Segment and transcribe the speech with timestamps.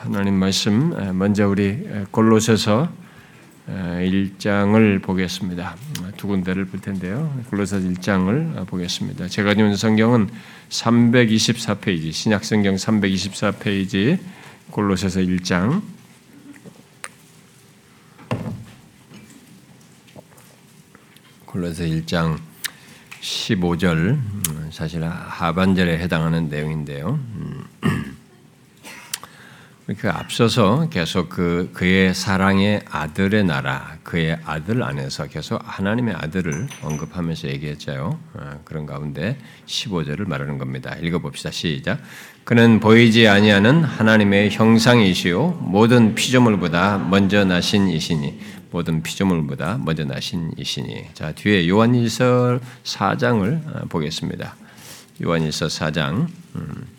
[0.00, 2.88] 하나님 말씀 먼저 우리 골로새서
[3.66, 5.74] 1장을 보겠습니다.
[6.16, 7.36] 두 군데를 볼 텐데요.
[7.50, 9.26] 골로새서 1장을 보겠습니다.
[9.26, 10.30] 제가 읽는 성경은
[10.68, 14.20] 324페이지 신약 성경 324페이지
[14.70, 15.82] 골로새서 1장
[21.44, 22.38] 골로새 1장
[23.20, 24.16] 15절
[24.70, 27.18] 사실 하반절에 해당하는 내용인데요.
[29.96, 37.48] 그 앞서서 계속 그 그의 사랑의 아들의 나라, 그의 아들 안에서 계속 하나님의 아들을 언급하면서
[37.48, 38.18] 얘기했죠.
[38.34, 40.94] 어, 그런 가운데 15절을 말하는 겁니다.
[41.00, 41.50] 읽어봅시다.
[41.50, 42.00] 시작.
[42.44, 51.14] 그는 보이지 아니하는 하나님의 형상이시요 모든 피조물보다 먼저 나신 이시니 모든 피조물보다 먼저 나신 이시니.
[51.14, 54.54] 자 뒤에 요한일서 4장을 어, 보겠습니다.
[55.22, 56.26] 요한일서 4장.
[56.56, 56.97] 음.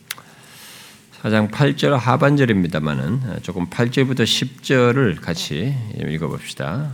[1.21, 6.91] 4장 8절 하반절입니다만은 조금 8절부터 10절을 같이 읽어봅시다.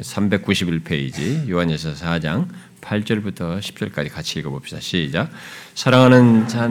[0.00, 2.46] 391페이지 어, 예, 요한에서 4장
[2.80, 4.80] 8절부터 10절까지 같이 읽어봅시다.
[4.80, 5.28] 시작.
[5.74, 6.70] 사랑하는 자,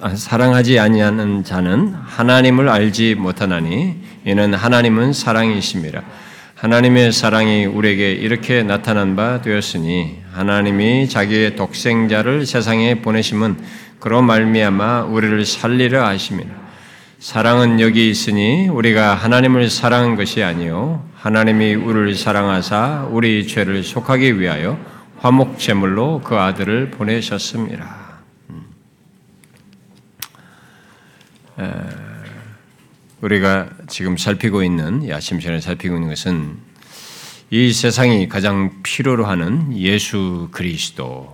[0.00, 3.94] 아, 사랑하지 아니하는 자는 하나님을 알지 못하나니
[4.26, 6.02] 이는 하나님은 사랑이심이라.
[6.64, 13.58] 하나님의 사랑이 우리에게 이렇게 나타난 바 되었으니 하나님이 자기의 독생자를 세상에 보내심은
[14.00, 16.48] 그로 말미암아 우리를 살리려 하심이라.
[17.18, 24.78] 사랑은 여기 있으니 우리가 하나님을 사랑한 것이 아니요 하나님이 우리를 사랑하사 우리 죄를 속하기 위하여
[25.18, 27.94] 화목 제물로 그 아들을 보내셨습니다.
[28.48, 28.64] 음.
[33.24, 36.58] 우리가 지금 살피고 있는 야심전에 살피고 있는 것은
[37.48, 41.32] 이 세상이 가장 필요로 하는 예수 그리스도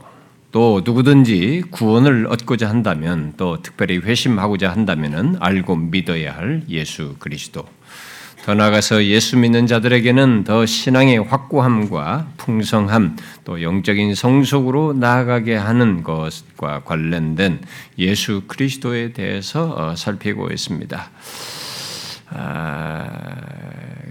[0.52, 7.66] 또 누구든지 구원을 얻고자 한다면 또 특별히 회심하고자 한다면 알고 믿어야 할 예수 그리스도.
[8.44, 16.84] 더 나아가서 예수 믿는 자들에게는 더 신앙의 확고함과 풍성함 또 영적인 성숙으로 나아가게 하는 것과
[16.84, 17.60] 관련된
[17.98, 21.10] 예수 그리스도에 대해서 어, 살피고 있습니다.
[22.30, 22.96] 아,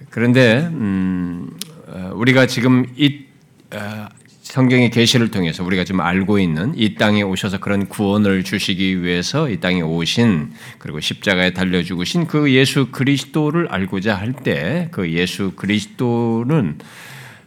[0.09, 1.49] 그런데 음,
[1.87, 3.25] 어, 우리가 지금 이
[3.73, 4.07] 어,
[4.41, 9.59] 성경의 계시를 통해서 우리가 지금 알고 있는 이 땅에 오셔서 그런 구원을 주시기 위해서 이
[9.59, 16.79] 땅에 오신 그리고 십자가에 달려 죽으신 그 예수 그리스도를 알고자 할 때 그 예수 그리스도는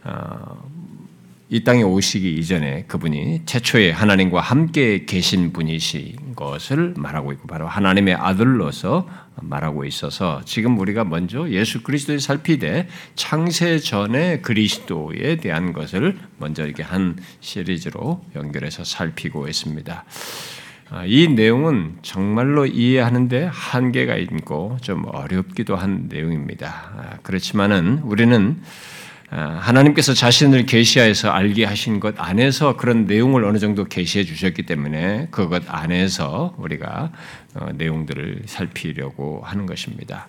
[0.05, 0.63] 어,
[1.49, 8.15] 이 땅에 오시기 이전에 그분이 최초에 하나님과 함께 계신 분이신 것을 말하고 있고 바로 하나님의
[8.15, 9.07] 아들로서
[9.41, 16.83] 말하고 있어서 지금 우리가 먼저 예수 그리스도를 살피되 창세 전에 그리스도에 대한 것을 먼저 이렇게
[16.83, 20.05] 한 시리즈로 연결해서 살피고 있습니다.
[20.89, 26.67] 아, 이 내용은 정말로 이해하는데 한계가 있고 좀 어렵기도 한 내용입니다.
[26.67, 28.92] 아, 그렇지만은 우리는 아,
[29.35, 35.63] 하나님께서 자신을 계시하여서 알게 하신 것 안에서 그런 내용을 어느 정도 계시해 주셨기 때문에 그것
[35.67, 37.11] 안에서 우리가
[37.55, 40.27] 어, 내용들을 살피려고 하는 것입니다.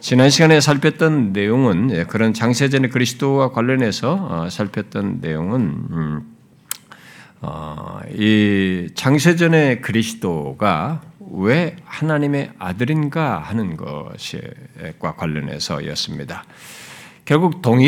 [0.00, 6.36] 지난 시간에 살폈던 내용은 예, 그런 장세전의 그리스도와 관련해서 어, 살폈던 내용은 음,
[7.42, 11.02] 어, 이 장세전의 그리스도가
[11.32, 16.44] 왜 하나님의 아들인가 하는 것과 관련해서였습니다.
[17.30, 17.80] 결국 동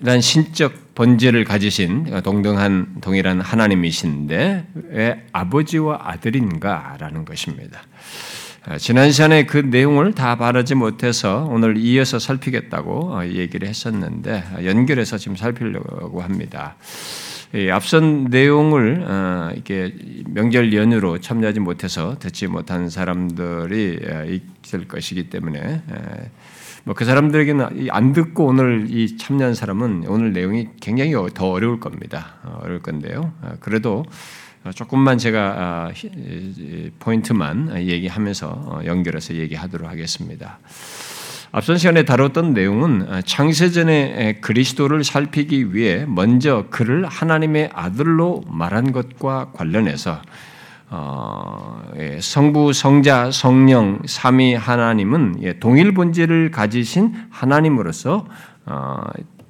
[0.00, 7.82] 일한 신적 본질을 가지신 동등한 동일한 하나님이신데 왜 아버지와 아들인가라는 것입니다.
[8.78, 16.20] 지난 시간에 그 내용을 다 바라지 못해서 오늘 이어서 살피겠다고 얘기를 했었는데 연결해서 지금 살피려고
[16.20, 16.76] 합니다.
[17.72, 19.94] 앞선 내용을 어, 이렇게
[20.26, 24.00] 명절 연휴로 참여하지 못해서 듣지 못한 사람들이
[24.64, 25.82] 있을 것이기 때문에
[26.84, 32.36] 뭐 그 사람들에게는 안 듣고 오늘 이 참여한 사람은 오늘 내용이 굉장히 더 어려울 겁니다.
[32.42, 33.32] 어, 어려울 건데요.
[33.42, 34.04] 어, 그래도
[34.74, 35.92] 조금만 제가 아,
[36.98, 40.58] 포인트만 얘기하면서 어, 연결해서 얘기하도록 하겠습니다.
[41.50, 50.20] 앞선 시간에 다뤘던 내용은 창세전에 그리스도를 살피기 위해 먼저 그를 하나님의 아들로 말한 것과 관련해서
[50.90, 58.26] 어, 예, 성부, 성자, 성령, 삼위 하나님은 예, 동일 본질을 가지신 하나님으로서
[58.64, 59.02] 어,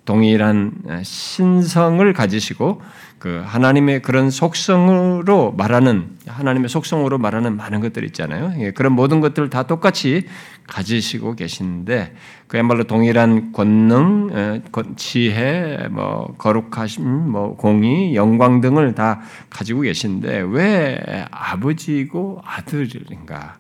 [0.05, 0.73] 동일한
[1.03, 2.81] 신성을 가지시고
[3.19, 8.55] 그 하나님의 그런 속성으로 말하는 하나님의 속성으로 말하는 많은 것들 있잖아요.
[8.59, 10.27] 예, 그런 모든 것들을 다 똑같이
[10.69, 12.15] 가지시고 계시는데
[12.47, 14.63] 그야말로 동일한 권능,
[14.97, 19.21] 지혜, 뭐 거룩하심, 뭐 공의, 영광 등을 다
[19.51, 23.57] 가지고 계신데 왜 아버지고 아들인가?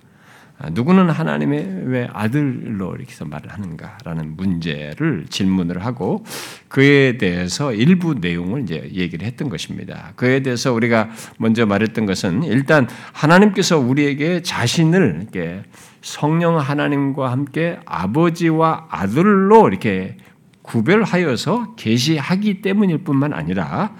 [0.60, 6.24] 아, 누구는 하나님의 왜 아들로 이렇게 말을 하는가라는 문제를 질문을 하고
[6.66, 10.12] 그에 대해서 일부 내용을 이제 얘기를 했던 것입니다.
[10.16, 15.62] 그에 대해서 우리가 먼저 말했던 것은 일단 하나님께서 우리에게 자신을 이렇게
[16.00, 20.16] 성령 하나님과 함께 아버지와 아들로 이렇게
[20.62, 23.94] 구별하여서 계시하기 때문일 뿐만 아니라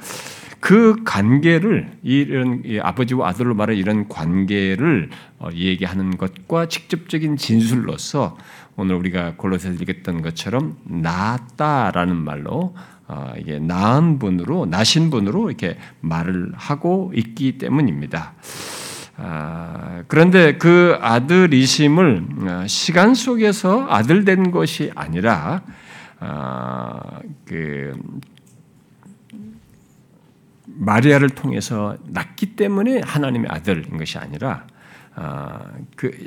[0.60, 8.36] 그 관계를 이런 아버지와 아들로 말하 이런 관계를 어, 얘기하는 것과 직접적인 진술로서
[8.76, 12.74] 오늘 우리가 골로새서 읽었던 것처럼 나았다라는 말로
[13.06, 18.34] 어, 이게 나은 분으로 나신 분으로 이렇게 말을 하고 있기 때문입니다.
[19.20, 25.62] 아, 그런데 그 아들이심을 어, 시간 속에서 아들 된 것이 아니라
[26.20, 27.98] 아, 그
[30.66, 34.66] 마리아를 통해서 낳기 때문에 하나님의 아들인 것이 아니라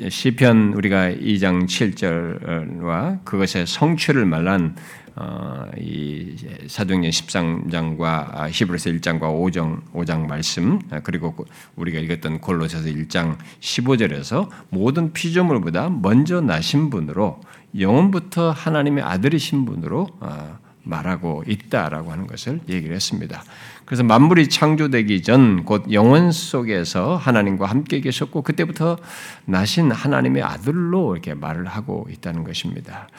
[0.10, 4.76] 시편 우리가 2장 7절과 그것의 성취를 말한
[5.16, 6.36] 어, 이
[6.68, 11.36] 사도행전 13장과 히브리서 1장과 5장 5장 말씀 그리고
[11.76, 17.42] 우리가 읽었던 골로새서 1장 15절에서 모든 피조물보다 먼저 나신 분으로
[17.78, 23.44] 영원부터 하나님의 아들이신 분으로 어, 말하고 있다라고 하는 것을 얘기를 했습니다.
[23.92, 28.98] 그래서 만물이 창조되기 전 곧 영원 속에서 하나님과 함께 계셨고 그때부터
[29.44, 33.10] 나신 하나님의 아들로 이렇게 말을 하고 있다는 것입니다.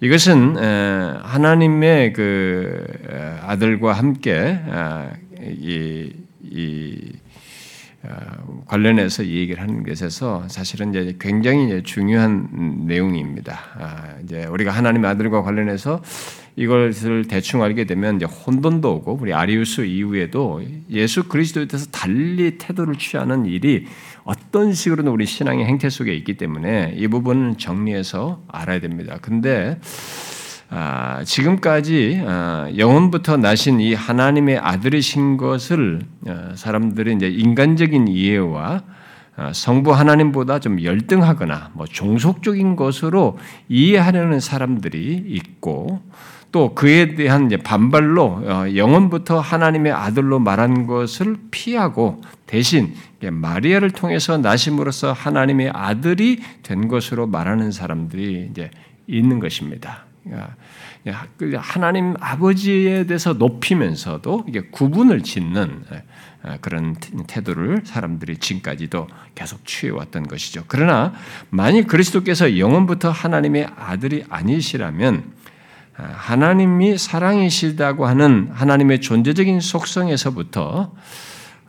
[0.00, 0.56] 이것은
[1.22, 2.86] 하나님의 그
[3.42, 5.10] 아들과 함께 아,
[5.42, 6.10] 이,
[6.42, 7.26] 이 어,
[8.66, 13.58] 관련해서 얘기를 하는 것에서 사실은 이제 굉장히 중요한 내용입니다.
[13.78, 16.02] 아, 이제 우리가 하나님의 아들과 관련해서
[16.56, 22.96] 이것을 대충 알게 되면 이제 혼돈도 오고 우리 아리우스 이후에도 예수 그리스도에 대해서 달리 태도를
[22.96, 23.86] 취하는 일이
[24.24, 29.18] 어떤 식으로는 우리 신앙의 행태 속에 있기 때문에 이 부분은 정리해서 알아야 됩니다.
[29.20, 29.78] 근데
[30.68, 38.82] 아, 지금까지 아, 영원부터 나신 이 하나님의 아들이신 것을 아, 사람들이 이제 인간적인 이해와
[39.36, 46.00] 아, 성부 하나님보다 좀 열등하거나 뭐 종속적인 것으로 이해하려는 사람들이 있고
[46.50, 55.12] 또 그에 대한 반발로 어, 영원부터 하나님의 아들로 말한 것을 피하고 대신 마리아를 통해서 나심으로써
[55.12, 58.70] 하나님의 아들이 된 것으로 말하는 사람들이 이제
[59.06, 60.05] 있는 것입니다.
[61.36, 65.84] 그 하나님 아버지에 대해서 높이면서도 구분을 짓는
[66.60, 66.94] 그런
[67.26, 70.64] 태도를 사람들이 지금까지도 계속 취해왔던 것이죠.
[70.66, 71.12] 그러나
[71.50, 75.32] 만일 그리스도께서 영원부터 하나님의 아들이 아니시라면
[75.94, 80.92] 하나님이 사랑이시다고 하는 하나님의 존재적인 속성에서부터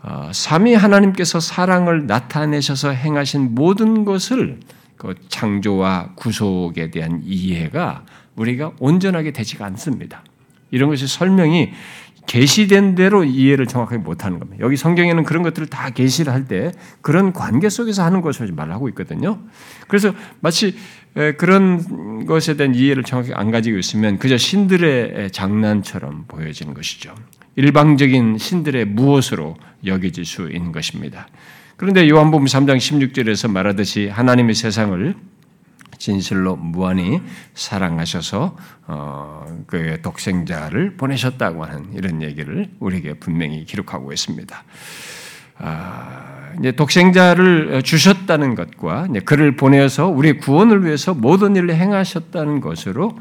[0.04, 4.60] 어, 삼위 하나님께서 사랑을 나타내셔서 행하신 모든 것을
[4.98, 8.06] 그 창조와 구속에 대한 이해가
[8.36, 10.24] 우리가 온전하게 되지가 않습니다.
[10.72, 11.72] 이런 것이 설명이
[12.28, 14.62] 계시된 대로 이해를 정확하게 못하는 겁니다.
[14.64, 19.40] 여기 성경에는 그런 것들을 다 계시를 할 때 그런 관계 속에서 하는 것을 말하고 있거든요.
[19.88, 20.76] 그래서 마치
[21.38, 27.16] 그런 것에 대한 이해를 정확히 안 가지고 있으면 그저 신들의 장난처럼 보여지는 것이죠.
[27.56, 29.56] 일방적인 신들의 무엇으로
[29.86, 31.28] 여겨질 수 있는 것입니다.
[31.78, 35.14] 그런데 요한복음 3장 16절에서 말하듯이 하나님의 세상을
[36.00, 37.22] 진실로 무한히
[37.54, 38.58] 사랑하셔서
[38.88, 44.64] 어, 그 독생자를 보내셨다고 하는 이런 얘기를 우리에게 분명히 기록하고 있습니다.
[45.60, 53.18] 아, 이제 독생자를 주셨다는 것과 그를 보내서 우리 구원을 위해서 모든 일을 행하셨다는 것으로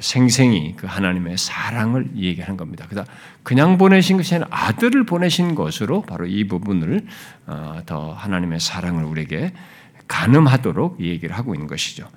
[0.00, 2.86] 생생히 그 하나님의 사랑을 얘기하는 겁니다.
[2.88, 3.04] 그다
[3.42, 7.06] 그냥 보내신 것이 아니라 아들을 보내신 것으로 바로 이 부분을
[7.46, 9.52] 어, 더 하나님의 사랑을 우리에게
[10.08, 12.08] 가늠하도록 얘기를 하고 있는 것이죠.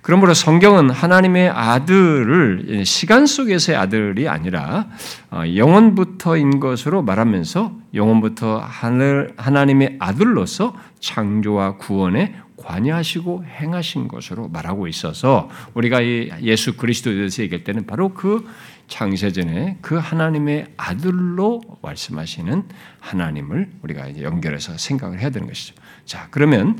[0.00, 4.86] 그러므로 성경은 하나님의 아들을 시간 속에서의 아들이 아니라
[5.30, 15.50] 어, 영원부터인 것으로 말하면서 영원부터 하늘, 하나님의 아들로서 창조와 구원에 관여하시고 행하신 것으로 말하고 있어서
[15.74, 18.46] 우리가 이 예수 그리스도에 대해서 얘기할 때는 바로 그
[18.88, 22.64] 창세전에 그 하나님의 아들로 말씀하시는
[23.00, 25.74] 하나님을 우리가 연결해서 생각을 해야 되는 것이죠.
[26.04, 26.78] 자, 그러면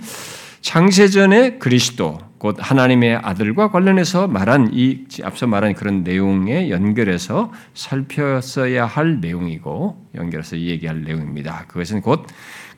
[0.61, 9.21] 창세전의 그리스도 곧 하나님의 아들과 관련해서 말한 이 앞서 말한 그런 내용에 연결해서 살펴서야 할
[9.21, 11.67] 내용이고 연결해서 얘기할 내용입니다.
[11.69, 12.27] 그것은 곧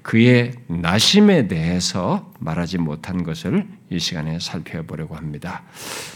[0.05, 5.63] 그의 나심에 대해서 말하지 못한 것을 이 시간에 살펴보려고 합니다.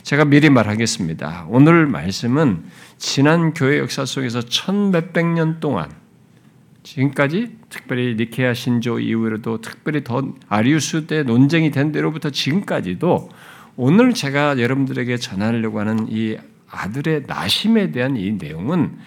[0.03, 1.47] 제가 미리 말하겠습니다.
[1.49, 2.65] 오늘 말씀은
[2.99, 5.91] 지난 교회 역사 속에서 천 몇백 년 동안
[6.83, 13.31] 지금까지 특별히 니케아 신조 이후로도 특별히 더 아리우스 때 논쟁이 된 대로부터 지금까지도
[13.77, 16.37] 오늘 제가 여러분들에게 전하려고 하는 이
[16.71, 18.99] 아들의 나심에 대한 이 내용은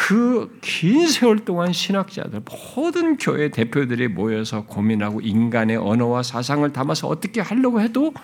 [0.00, 2.40] 그 긴 세월 동안 신학자들
[2.74, 8.14] 모든 교회 대표들이 모여서 고민하고 인간의 언어와 사상을 담아서 어떻게 하려고 해도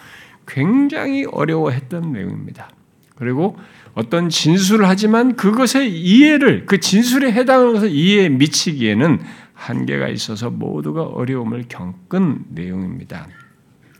[0.47, 2.71] 굉장히 어려워했던 내용입니다.
[3.14, 3.59] 그리고
[3.95, 9.21] 어떤 진술을 하지만 그것의 이해를 그 진술에 해당하는 이해에 미치기에는
[9.52, 13.28] 한계가 있어서 모두가 어려움을 겪은 내용입니다.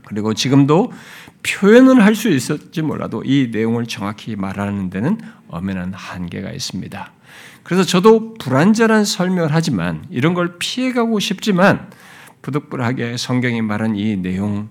[0.07, 0.93] 그리고 지금도
[1.43, 5.19] 표현은 할 수 있었지 몰라도 이 내용을 정확히 말하는 데는
[5.49, 7.16] 엄연한 한계가 있습니다.
[7.67, 11.91] 그래서 저도 불완전한 설명을 하지만 이런 걸 피해가고 싶지만
[12.41, 14.69] 부득불하게 성경이 말한 이 내용을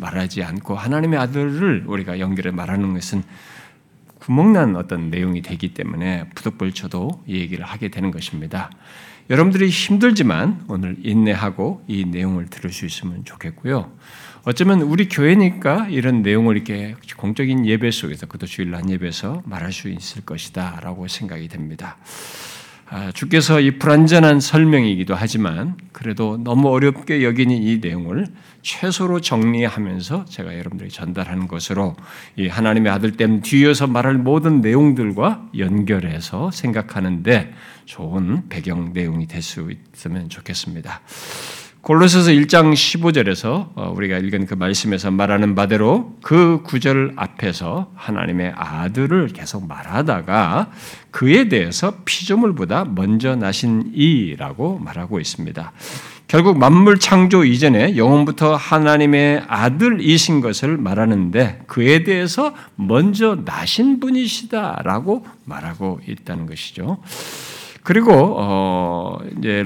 [0.00, 3.22] 말하지 않고 하나님의 아들을 우리가 연결해 말하는 것은
[4.18, 8.70] 구멍난 어떤 내용이 되기 때문에 부득불 저도 이 얘기를 하게 되는 것입니다.
[9.28, 13.92] 여러분들이 힘들지만 오늘 인내하고 이 내용을 들을 수 있으면 좋겠고요.
[14.44, 20.22] 어쩌면 우리 교회니까 이런 내용을 이렇게 공적인 예배 속에서 그것도 주일날 예배에서 말할 수 있을
[20.24, 21.96] 것이다라고 생각이 됩니다.
[22.88, 28.26] 아, 주께서 이 불완전한 설명이기도 하지만 그래도 너무 어렵게 여기는 이 내용을
[28.62, 31.96] 최소로 정리하면서 제가 여러분들에게 전달하는 것으로
[32.36, 37.54] 이 하나님의 아들 땜 뒤에서 말할 모든 내용들과 연결해서 생각하는데
[37.86, 41.00] 좋은 배경 내용이 될 수 있으면 좋겠습니다.
[41.82, 49.26] 골로새서 1장 15절에서 어, 우리가 읽은 그 말씀에서 말하는 바대로 그 구절 앞에서 하나님의 아들을
[49.28, 50.70] 계속 말하다가
[51.10, 55.72] 그에 대해서 피조물보다 먼저 나신 이라고 말하고 있습니다.
[56.28, 65.98] 결국 만물 창조 이전에 영원부터 하나님의 아들이신 것을 말하는데 그에 대해서 먼저 나신 분이시다라고 말하고
[66.06, 66.98] 있다는 것이죠.
[67.82, 69.64] 그리고 어 이제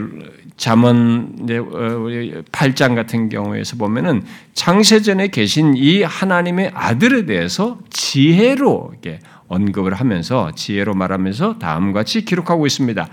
[0.56, 4.22] 잠언 이제 8장 어, 같은 경우에서 보면은
[4.54, 12.66] 창세전에 계신 이 하나님의 아들에 대해서 지혜로 이렇게 언급을 하면서 지혜로 말하면서 다음과 같이 기록하고
[12.66, 13.08] 있습니다.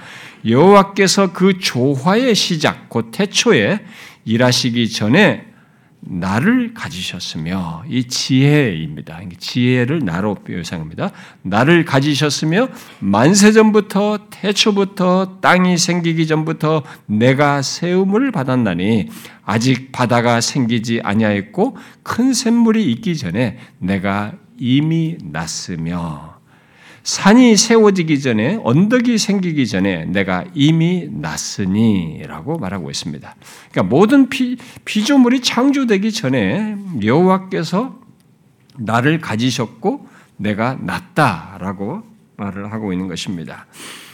[0.47, 3.79] 여호와께서 그 조화의 시작 곧 태초에
[4.25, 5.52] 일하시기 전에
[6.05, 9.19] 나를 가지셨으며 이 지혜입니다.
[9.37, 11.11] 지혜를 나로 묘사합니다.
[11.41, 12.69] 나를 가지셨으며
[12.99, 19.09] 만세 전부터 태초부터 땅이 생기기 전부터 내가 세움을 받았나니
[19.45, 26.32] 아직 바다가 생기지 아니하였고 큰 샘물이 있기 전에 내가 이미 났으며
[27.03, 33.35] 산이 세워지기 전에 언덕이 생기기 전에 내가 이미 났으니라고 말하고 있습니다.
[33.71, 37.99] 그러니까 모든 피, 피조물이 창조되기 전에 여호와께서
[38.77, 40.07] 나를 가지셨고
[40.37, 42.03] 내가 났다라고
[42.37, 43.67] 말을 하고 있는 것입니다.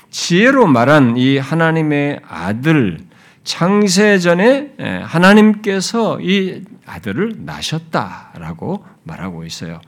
[0.09, 2.97] 지혜로 말한 이 하나님의 아들
[3.43, 9.79] 창세 전에 하나님께서 이 아들을 낳으셨다라고 말하고 있어요.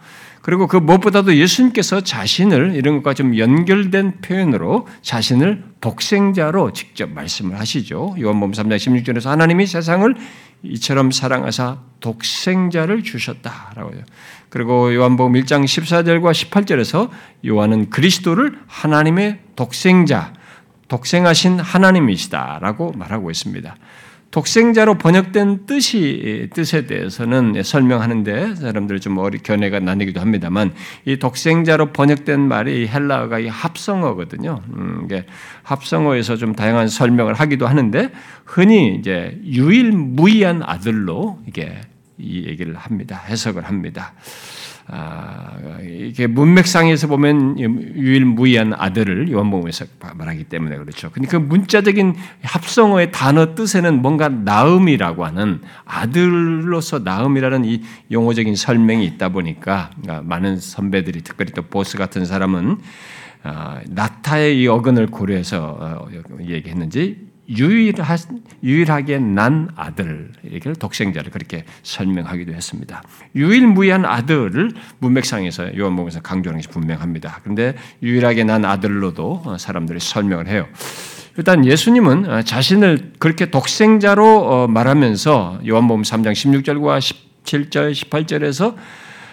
[0.41, 8.15] 그리고 그 무엇보다도 예수님께서 자신을 이런 것과 좀 연결된 표현으로 자신을 독생자로 직접 말씀을 하시죠.
[8.19, 10.15] 요한복음 3장 16절에서 하나님이 세상을
[10.63, 14.03] 이처럼 사랑하사 독생자를 주셨다라고 해요.
[14.50, 17.10] 그리고 요한복음 1장 14절과 18절에서
[17.48, 20.33] 요한은 그리스도를 하나님의 독생자,
[20.88, 23.75] 독생하신 하나님이시다라고 말하고 있습니다.
[24.31, 30.73] 독생자로 번역된 뜻이 뜻에 대해서는 설명하는데 사람들 좀 어리 견해가 나뉘기도 합니다만
[31.05, 34.61] 이 독생자로 번역된 말이 헬라어가 이 합성어거든요.
[34.73, 35.25] 음, 이게
[35.63, 38.09] 합성어에서 좀 다양한 설명을 하기도 하는데
[38.45, 41.81] 흔히 이제 유일무이한 아들로 이게
[42.17, 43.21] 이 얘기를 합니다.
[43.27, 44.13] 해석을 합니다.
[44.93, 51.10] 아, 이게 문맥상에서 보면 유일무이한 아들을 요한복음에서 말하기 때문에 그렇죠.
[51.12, 57.81] 근데 그 문자적인 합성어의 단어 뜻에는 뭔가 나음이라고 하는 아들로서 나음이라는 이
[58.12, 62.79] 용어적인 설명이 있다 보니까 그러니까 많은 선배들이 특별히 또 보스 같은 사람은
[63.43, 66.07] 아, 나타의 이 어근을 고려해서 어,
[66.41, 68.15] 얘기했는지 유일하,
[68.63, 73.03] 유일하게 난 아들, 이걸 독생자를 그렇게 설명하기도 했습니다.
[73.36, 77.39] 유일무이한 아들을 문맥상에서 요한복음에서 강조하는 것이 분명합니다.
[77.43, 80.67] 그런데 유일하게 난 아들로도 사람들이 설명을 해요.
[81.38, 87.00] 일단 예수님은 자신을 그렇게 독생자로 어, 말하면서 요한복음 3장 16절과
[87.43, 88.75] 17절, 18절에서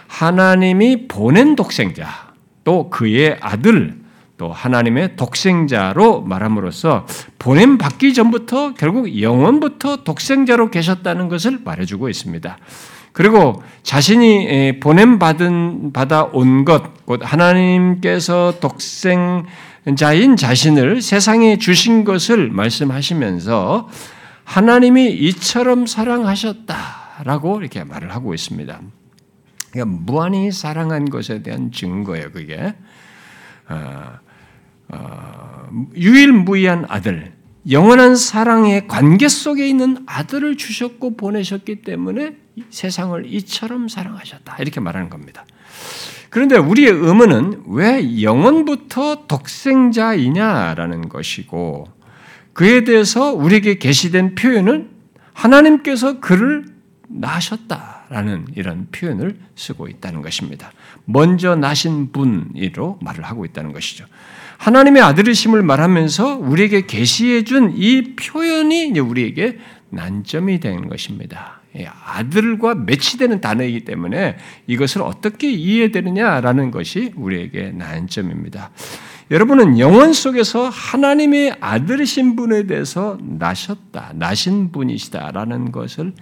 [0.07, 2.33] 하나님이 보낸 독생자,
[2.65, 3.97] 또 그의 아들,
[4.39, 7.07] 또 하나님의 독생자로 말함으로써
[7.39, 12.57] 보냄 받기 전부터 결국 영원부터 독생자로 계셨다는 것을 말해주고 있습니다.
[13.13, 19.45] 그리고 자신이 보냄 받은 받아 온 것, 곧 하나님께서 독생
[19.97, 23.89] 자인 자신을 세상에 주신 것을 말씀하시면서
[24.45, 28.81] 하나님이 이처럼 사랑하셨다라고 이렇게 말을 하고 있습니다.
[29.73, 32.31] 그러니까 무한히 사랑한 것에 대한 증거예요.
[32.31, 32.75] 그게
[33.69, 34.28] 어, 어,
[35.95, 37.33] 유일무이한 아들,
[37.71, 42.37] 영원한 사랑의 관계 속에 있는 아들을 주셨고 보내셨기 때문에
[42.71, 45.45] 세상을 이처럼 사랑하셨다 이렇게 말하는 겁니다.
[46.31, 51.87] 그런데 우리의 의문은 왜 영원부터 독생자이냐라는 것이고
[52.53, 54.91] 그에 대해서 우리에게 게시된 표현은
[55.33, 56.67] 하나님께서 그를
[57.09, 60.73] 낳으셨다라는 이런 표현을 쓰고 있다는 것입니다.
[61.05, 64.05] 먼저 나신 분으로 말을 하고 있다는 것이죠.
[64.59, 69.59] 하나님의 아들이심을 말하면서 우리에게 계시해 준 이 표현이 우리에게
[69.91, 71.63] 난점이 되는 것입니다.
[72.05, 74.37] 아들과 매치되는 단어이기 때문에
[74.67, 78.71] 이것을 어떻게 이해되느냐라는 것이 우리에게 난점입니다.
[79.31, 86.15] 여러분은 영원 속에서 하나님의 아들이신 분에 대해서 나셨다, 나신 분이시다라는 것을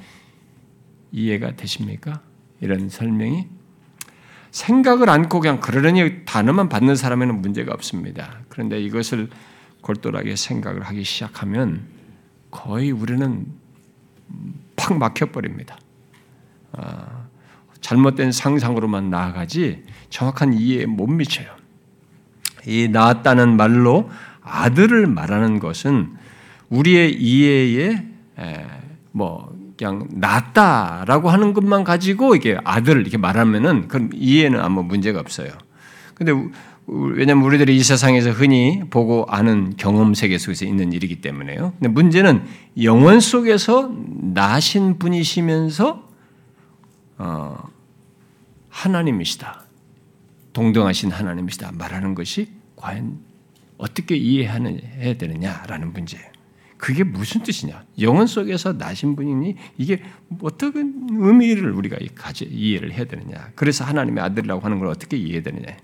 [1.13, 2.21] 이해가 되십니까?
[2.61, 3.47] 이런 설명이
[4.57, 8.39] 생각을 않고 그냥 그러려니 단어만 받는 사람에는 문제가 없습니다.
[8.49, 9.29] 그런데 이것을
[9.83, 11.83] 골똘하게 생각을 하기 시작하면
[12.51, 13.45] 거의 우리는
[14.75, 15.79] 팍 막혀버립니다.
[16.73, 17.27] 아,
[17.83, 21.49] 잘못된 상상으로만 나아가지 정확한 이해에 못 미쳐요.
[22.67, 24.11] 이 낳았다는 말로
[24.41, 26.17] 아들을 말하는 것은
[26.71, 28.07] 우리의 이해에
[29.13, 35.51] 뭐 그냥 낫다라고 하는 것만 가지고 이게 아들 이렇게 말하면은 그럼 이해는 아무 문제가 없어요.
[36.15, 36.33] 근데
[36.87, 41.73] 왜냐면 우리들이 이 세상에서 흔히 보고 아는 경험 세계 속에서 있는 일이기 때문에요.
[41.79, 42.45] 근데 문제는
[42.83, 43.93] 영원 속에서
[44.35, 46.07] 나신 분이시면서
[47.19, 47.57] 어,
[48.69, 49.65] 하나님이시다.
[50.53, 51.73] 동등하신 하나님이시다.
[51.75, 53.19] 말하는 것이 과연
[53.79, 56.36] 어떻게 이해해야 되느냐라는 문제예요.
[56.77, 57.85] 그게 무슨 뜻이냐?
[58.01, 60.03] 영혼 속에서 나신 분이니 이게
[60.43, 60.73] 어떤
[61.11, 63.51] 의미를 우리가 가지 이해를 해야 되느냐?
[63.55, 65.77] 그래서 하나님의 아들이라고 하는 걸 어떻게 이해해야 되느냐?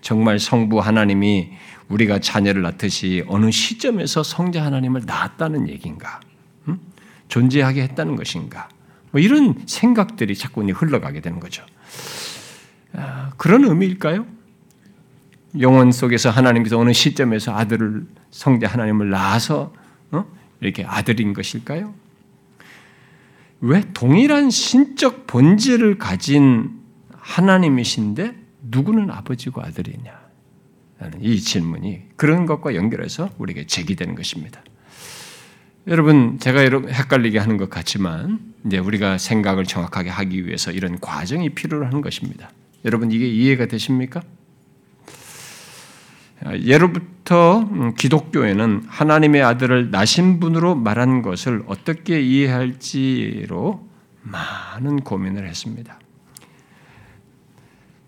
[0.00, 1.52] 정말 성부 하나님이
[1.88, 6.20] 우리가 자녀를 낳듯이 어느 시점에서 성자 하나님을 낳았다는 얘기인가?
[6.68, 6.78] 음?
[7.28, 8.68] 존재하게 했다는 것인가?
[9.12, 11.64] 뭐 이런 생각들이 자꾸 흘러가게 되는 거죠.
[12.92, 14.26] 아, 그런 의미일까요?
[15.60, 19.83] 영혼 속에서 하나님께서 어느 시점에서 아들을 성자 하나님을 낳아서 어?
[20.64, 21.94] 이렇게 아들인 것일까요?
[23.60, 26.80] 왜 동일한 신적 본질을 가진
[27.12, 30.24] 하나님이신데 누구는 아버지고 아들이냐?
[30.98, 34.62] 라는 이 질문이 그런 것과 연결해서 우리에게 제기되는 것입니다.
[35.86, 41.86] 여러분, 제가 헷갈리게 하는 것 같지만, 이제 우리가 생각을 정확하게 하기 위해서 이런 과정이 필요로
[41.86, 42.50] 하 것입니다.
[42.86, 44.22] 여러분, 이게 이해가 되십니까?
[46.62, 53.86] 예로부터 음, 기독교에는 하나님의 아들을 나신 분으로 말한 것을 어떻게 이해할지로
[54.22, 55.98] 많은 고민을 했습니다.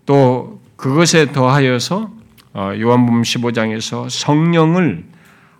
[0.05, 2.11] 또 그것에 더하여서
[2.53, 5.05] 어, 요한복음 15장에서 성령을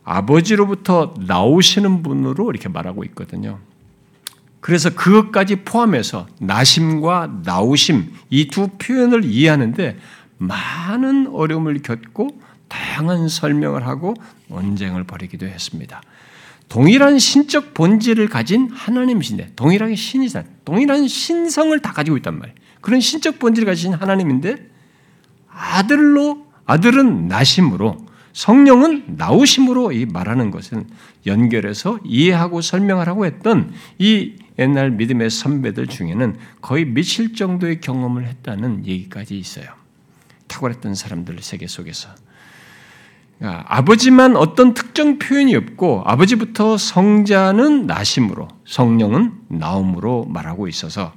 [0.03, 3.60] 아버지로부터 나오시는 분으로 이렇게 말하고 있거든요.
[4.62, 9.97] 그래서 그것까지 포함해서 나심과 나오심 이 두 표현을 이해하는데
[10.38, 12.30] 많은 어려움을 겪고
[12.67, 14.13] 다양한 설명을 하고
[14.47, 16.01] 논쟁을 벌이기도 했습니다.
[16.69, 22.58] 동일한 신적 본질을 가진 하나님이신데 동일하게 신이잖 동일한 신성을 다 가지고 있단 말이에요.
[22.82, 24.69] 그런 신적 본질을 가진 하나님인데
[25.49, 30.88] 아들로 아들은 나심으로 성령은 나오심으로 이 말하는 것은
[31.25, 39.38] 연결해서 이해하고 설명하라고 했던 이 옛날 믿음의 선배들 중에는 거의 미칠 정도의 경험을 했다는 얘기까지
[39.39, 39.65] 있어요.
[40.47, 42.10] 탁월했던 사람들 세계 속에서
[43.41, 51.13] 아, 아버지만 어떤 특정 표현이 없고 아버지부터 성자는 나심으로 성령은 나옴으로 말하고 있어서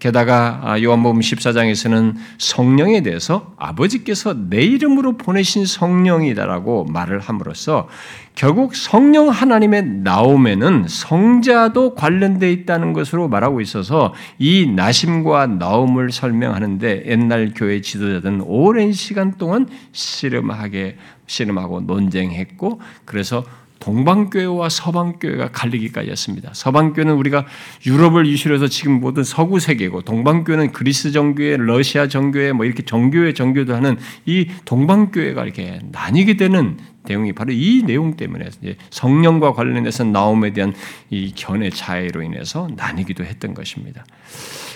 [0.00, 7.86] 게다가 아, 요한복음 14장에서는 성령에 대해서 아버지께서 내 이름으로 보내신 성령이다라고 말을 함으로써
[8.34, 17.52] 결국 성령 하나님의 나옴에는 성자도 관련되어 있다는 것으로 말하고 있어서 이 나심과 나옴을 설명하는데 옛날
[17.54, 23.44] 교회 지도자들은 오랜 시간 동안 씨름하게 씨름하고 논쟁했고 그래서
[23.80, 26.50] 동방교회와 서방교회가 갈리기까지 했습니다.
[26.52, 27.46] 서방교회는 우리가
[27.86, 33.34] 유럽을 이슈로 해서 지금 모든 서구 세계고, 동방교회는 그리스 정교회, 러시아 정교회, 뭐 이렇게 정교회,
[33.34, 38.50] 정교도 하는 이 동방교회가 이렇게 나뉘게 되는 내용이 바로 이 내용 때문에
[38.90, 40.74] 성령과 관련해서 나옴에 대한
[41.08, 44.04] 이 견해 차이로 인해서 나뉘기도 했던 것입니다.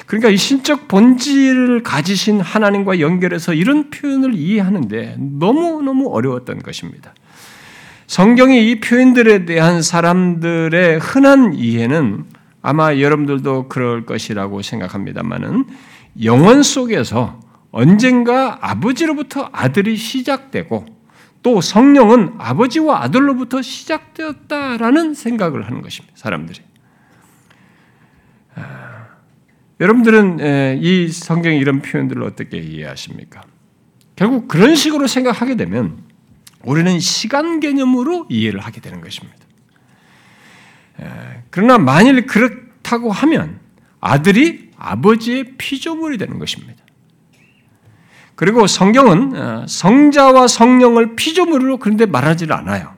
[0.06, 7.14] 그러니까 이 신적 본질을 가지신 하나님과 연결해서 이런 표현을 이해하는데 너무너무 어려웠던 것입니다.
[8.06, 12.24] 성경이 이 표현들에 대한 사람들의 흔한 이해는
[12.62, 15.64] 아마 여러분들도 그럴 것이라고 생각합니다만은
[16.22, 17.40] 영원 속에서
[17.70, 20.86] 언젠가 아버지로부터 아들이 시작되고
[21.42, 26.14] 또 성령은 아버지와 아들로부터 시작되었다라는 생각을 하는 것입니다.
[26.16, 26.60] 사람들이.
[28.54, 29.08] 아,
[29.80, 33.42] 여러분들은 이 성경의 이런 표현들을 어떻게 이해하십니까?
[34.16, 35.98] 결국 그런 식으로 생각하게 되면
[36.64, 39.38] 우리는 시간 개념으로 이해를 하게 되는 것입니다.
[41.50, 43.59] 그러나 만일 그렇다고 하면
[44.00, 46.85] 아들이 아버지의 피조물이 되는 것입니다.
[48.35, 52.94] 그리고 성경은 어, 성자와 성령을 피조물로 그런데 말하지 않아요.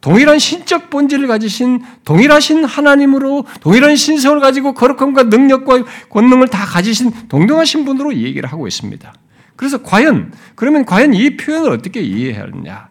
[0.00, 7.84] 동일한 신적 본질을 가지신 동일하신 하나님으로 동일한 신성을 가지고 거룩함과 능력과 권능을 다 가지신 동등하신
[7.84, 9.12] 분으로 얘기를 하고 있습니다.
[9.56, 12.88] 그래서 과연 그러면 과연 이 표현을 어떻게 이해해야 하느냐?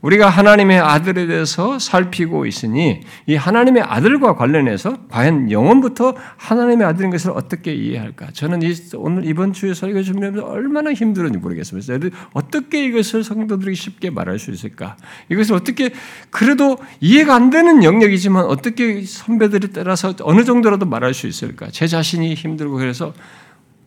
[0.00, 7.32] 우리가 하나님의 아들에 대해서 살피고 있으니 이 하나님의 아들과 관련해서 과연 영원부터 하나님의 아들인 것을
[7.32, 8.28] 어떻게 이해할까?
[8.32, 12.16] 저는 이, 오늘 이번 주에 설교 준비하면서 얼마나 힘들었는지 모르겠습니다.
[12.32, 14.96] 어떻게 이것을 성도들이 쉽게 말할 수 있을까?
[15.30, 15.90] 이것을 어떻게
[16.30, 21.68] 그래도 이해가 안 되는 영역이지만 어떻게 선배들이 따라서 어느 정도라도 말할 수 있을까?
[21.70, 23.12] 제 자신이 힘들고 그래서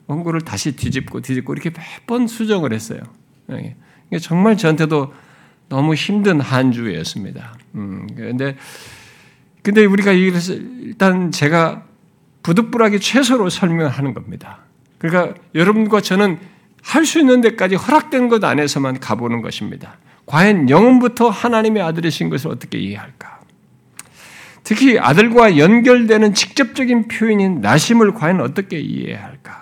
[0.07, 2.99] 원고를 다시 뒤집고 뒤집고 이렇게 몇 번 수정을 했어요.
[4.19, 5.13] 정말 저한테도
[5.71, 7.53] 너무 힘든 한 주였습니다.
[7.75, 8.57] 음, 근데,
[9.63, 11.85] 근데 우리가 일단 제가
[12.43, 14.59] 부득불하게 최소로 설명하는 겁니다.
[14.97, 16.39] 그러니까 여러분과 저는
[16.83, 19.95] 할 수 있는 데까지 허락된 것 안에서만 가보는 것입니다.
[20.25, 23.39] 과연 영혼부터 하나님의 아들이신 것을 어떻게 이해할까?
[24.63, 29.60] 특히 아들과 연결되는 직접적인 표현인 나심을 과연 어떻게 이해할까?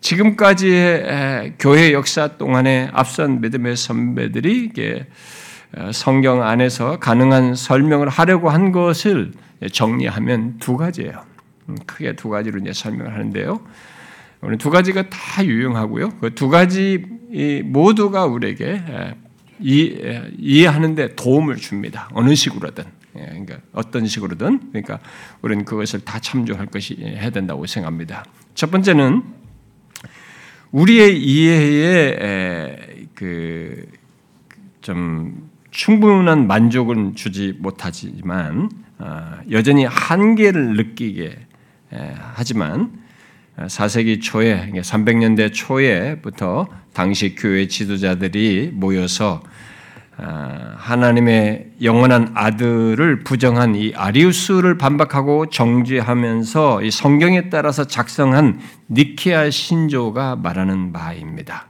[0.00, 4.72] 지금까지의 교회 역사 동안에 앞선 믿음의 선배들이
[5.76, 9.32] 어, 성경 안에서 가능한 설명을 하려고 한 것을
[9.72, 11.22] 정리하면 두 가지예요.
[11.68, 13.60] 음, 크게 두 가지로 이제 설명을 하는데요.
[14.42, 16.18] 오늘 두 가지가 다 유용하고요.
[16.18, 17.04] 그 두 가지
[17.64, 18.82] 모두가 우리에게
[19.60, 22.08] 이해하는데 도움을 줍니다.
[22.14, 22.84] 어느 식으로든.
[23.18, 24.70] 예, 그러니까 어떤 식으로든.
[24.70, 24.98] 그러니까
[25.42, 28.24] 우리는 그것을 다 참조할 것이 해야 된다고 생각합니다.
[28.54, 29.22] 첫 번째는
[30.72, 34.00] 우리의 이해에 그
[34.80, 41.36] 좀 충분한 만족은 주지 못하지만 아, 여전히 한계를 느끼게
[42.34, 42.90] 하지만
[43.56, 49.50] 4세기 초에 300년대 초에부터 당시 교회 지도자들이 모여서 아,
[50.76, 60.92] 하나님의 영원한 아들을 부정한 이 아리우스를 반박하고 정죄하면서 이 성경에 따라서 작성한 니케아 신조가 말하는
[60.92, 61.66] 바입니다.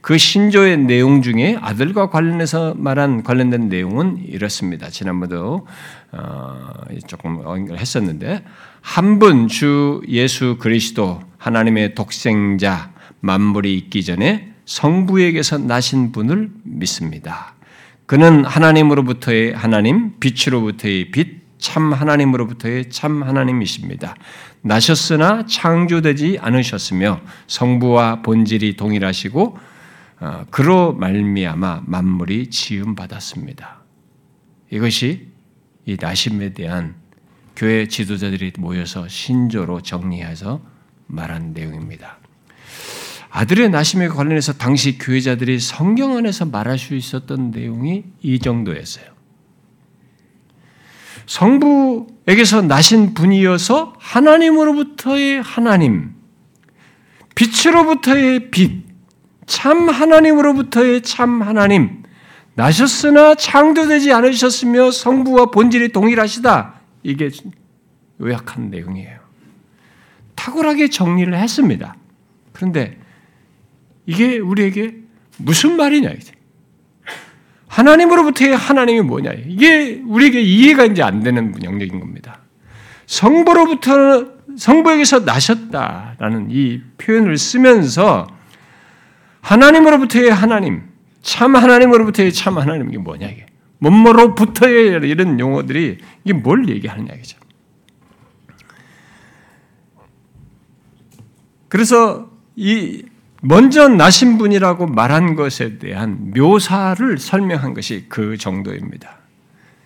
[0.00, 4.88] 그 신조의 내용 중에 아들과 관련해서 말한 관련된 내용은 이렇습니다.
[4.88, 5.66] 지난번도
[6.12, 6.70] 어,
[7.06, 7.42] 조금
[7.76, 8.44] 했었는데
[8.80, 17.54] 한 분 주 예수 그리스도 하나님의 독생자 만물이 있기 전에 성부에게서 나신 분을 믿습니다.
[18.08, 24.14] 그는 하나님으로부터의 하나님, 빛으로부터의 빛, 참 하나님으로부터의 참 하나님이십니다.
[24.62, 29.58] 나셨으나 창조되지 않으셨으며 성부와 본질이 동일하시고
[30.20, 33.82] 어, 그로 말미암아 만물이 지음 받았습니다.
[34.70, 35.28] 이것이
[35.84, 36.94] 이 나심에 대한
[37.56, 40.62] 교회 지도자들이 모여서 신조로 정리해서
[41.08, 42.17] 말한 내용입니다.
[43.38, 49.04] 아들의 나심에 관련해서 당시 교회자들이 성경 안에서 말할 수 있었던 내용이 이 정도였어요.
[51.26, 56.14] 성부에게서 나신 분이어서 하나님으로부터의 하나님,
[57.36, 58.82] 빛으로부터의 빛,
[59.46, 62.02] 참 하나님으로부터의 참 하나님,
[62.54, 66.74] 나셨으나 창조되지 않으셨으며 성부와 본질이 동일하시다.
[67.04, 67.30] 이게
[68.20, 69.20] 요약한 내용이에요.
[70.34, 71.94] 탁월하게 정리를 했습니다.
[72.52, 72.98] 그런데
[74.08, 74.94] 이게 우리에게
[75.36, 76.32] 무슨 말이냐 이제.
[77.68, 82.40] 하나님으로부터의 하나님이 뭐냐 이게 우리에게 이해가 이제 안 되는 영역인 겁니다.
[83.04, 88.26] 성부로부터 성부에게서 나셨다라는 이 표현을 쓰면서
[89.42, 90.88] 하나님으로부터의 하나님,
[91.20, 93.44] 참 하나님으로부터의 참 하나님 이게 뭐냐 이게
[93.78, 97.38] 뭐뭐로부터의 이런 용어들이 이게 뭘 얘기하느냐 이죠.
[101.68, 103.04] 그래서 이
[103.40, 109.18] 먼저 나신 분이라고 말한 것에 대한 묘사를 설명한 것이 그 정도입니다.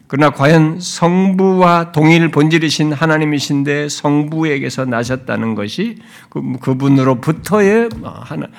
[0.07, 5.97] 그러나 과연 성부와 동일 본질이신 하나님이신데 성부에게서 나셨다는 것이
[6.29, 7.89] 그, 그분으로부터의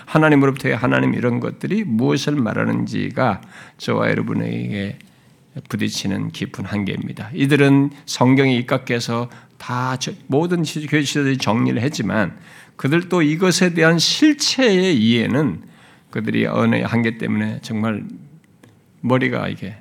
[0.08, 3.42] 하나 님으로부터의 하나님 이런 것들이 무엇을 말하는지가
[3.78, 4.98] 저와 여러분에게
[5.70, 7.30] 부딪히는 깊은 한계입니다.
[7.34, 9.30] 이들은 성경에 입각해서
[9.60, 12.36] 다 모든 교회 시대들이 정리를 했지만
[12.84, 15.62] 그들도 이것에 대한 실체의 이해는
[16.10, 18.04] 그들이 언어의 한계 때문에 정말
[19.00, 19.78] 머리가 이게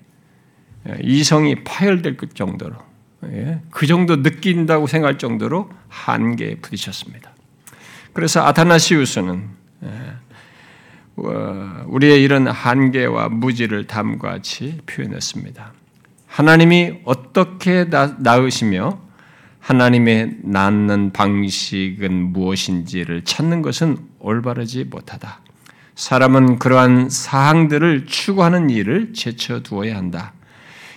[0.89, 2.77] 예, 이성이 파열될 정도로
[3.25, 7.33] 예, 그 정도 느낀다고 생각할 정도로 한계에 부딪혔습니다.
[8.13, 9.49] 그래서 아타나시우스는
[9.83, 9.89] 예,
[11.87, 15.73] 우리의 이런 한계와 무지를 다음과 같이 표현했습니다.
[16.29, 17.85] 하나님이 어떻게
[18.19, 19.01] 낳으시며
[19.63, 25.41] 하나님의 낳는 방식은 무엇인지를 찾는 것은 올바르지 못하다.
[25.95, 30.33] 사람은 그러한 사항들을 추구하는 일을 제쳐두어야 한다.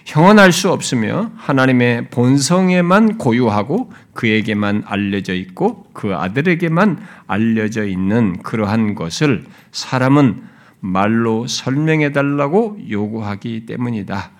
[0.05, 9.45] 형언할 수 없으며 하나님의 본성에만 고유하고 그에게만 알려져 있고 그 아들에게만 알려져 있는 그러한 것을
[9.71, 10.41] 사람은
[10.79, 14.34] 말로 설명해 달라고 요구하기 때문이다.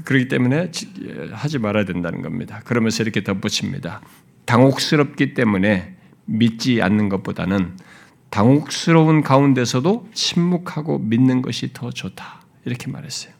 [0.00, 0.70] 그, 그렇기 때문에
[1.32, 2.60] 하지 말아야 된다는 겁니다.
[2.64, 4.00] 그러면서 이렇게 덧붙입니다.
[4.44, 7.76] 당혹스럽기 때문에 믿지 않는 것보다는
[8.30, 12.42] 당혹스러운 가운데서도 침묵하고 믿는 것이 더 좋다.
[12.64, 13.32] 이렇게 말했어요.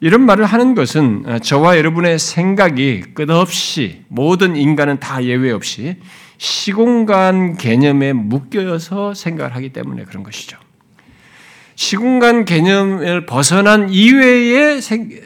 [0.00, 5.96] 이런 말을 하는 것은 어, 저와 여러분의 생각이 끝없이 모든 인간은 다 예외 없이
[6.38, 10.58] 시공간 개념에 묶여서 생각을 하기 때문에 그런 것이죠.
[11.76, 14.80] 시공간 개념을 벗어난 이외의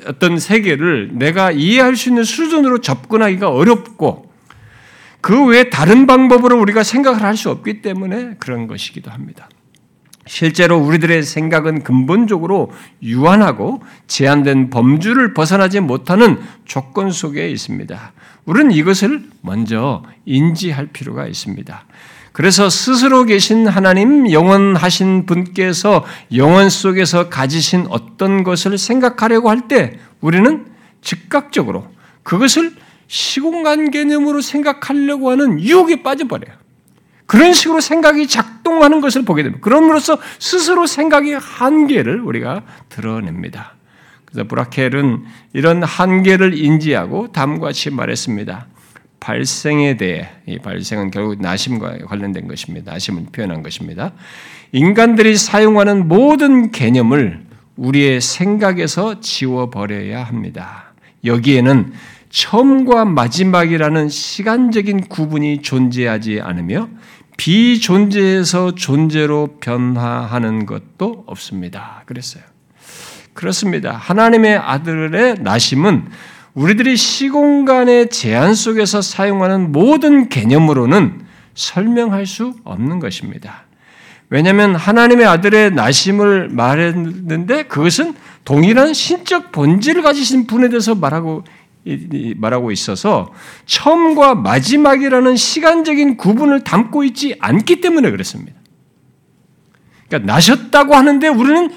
[0.06, 4.30] 어떤 세계를 내가 이해할 수 있는 수준으로 접근하기가 어렵고
[5.20, 9.48] 그 외에 다른 방법으로 우리가 생각을 할 수 없기 때문에 그런 것이기도 합니다.
[10.26, 18.12] 실제로 우리들의 생각은 근본적으로 유한하고 제한된 범주를 벗어나지 못하는 조건 속에 있습니다.
[18.44, 21.84] 우리는 이것을 먼저 인지할 필요가 있습니다.
[22.40, 30.64] 그래서 스스로 계신 하나님 영원하신 분께서 영원 속에서 가지신 어떤 것을 생각하려고 할 때 우리는
[31.02, 31.86] 즉각적으로
[32.22, 32.72] 그것을
[33.08, 36.56] 시공간 개념으로 생각하려고 하는 유혹에 빠져버려요.
[37.26, 39.62] 그런 식으로 생각이 작동하는 것을 보게 됩니다.
[39.62, 43.74] 그럼으로써 스스로 생각의 한계를 우리가 드러냅니다.
[44.24, 48.66] 그래서 브라켈은 이런 한계를 인지하고 다음과 같이 말했습니다.
[49.20, 52.92] 발생에 대해 이 발생은 결국 나심과 관련된 것입니다.
[52.92, 54.12] 나심을 표현한 것입니다.
[54.72, 57.44] 인간들이 사용하는 모든 개념을
[57.76, 60.92] 우리의 생각에서 지워버려야 합니다.
[61.24, 61.92] 여기에는
[62.30, 66.88] 처음과 마지막이라는 시간적인 구분이 존재하지 않으며
[67.36, 72.02] 비존재에서 존재로 변화하는 것도 없습니다.
[72.06, 72.42] 그랬어요.
[73.32, 73.92] 그렇습니다.
[73.92, 76.08] 하나님의 아들의 나심은
[76.54, 83.64] 우리들이 시공간의 제한 속에서 사용하는 모든 개념으로는 설명할 수 없는 것입니다.
[84.28, 91.44] 왜냐하면 하나님의 아들의 나심을 말했는데 그것은 동일한 신적 본질을 가지신 분에 대해서 말하고
[92.36, 93.32] 말하고 있어서
[93.66, 98.60] 처음과 마지막이라는 시간적인 구분을 담고 있지 않기 때문에 그렇습니다.
[100.08, 101.70] 그러니까 나셨다고 하는데 우리는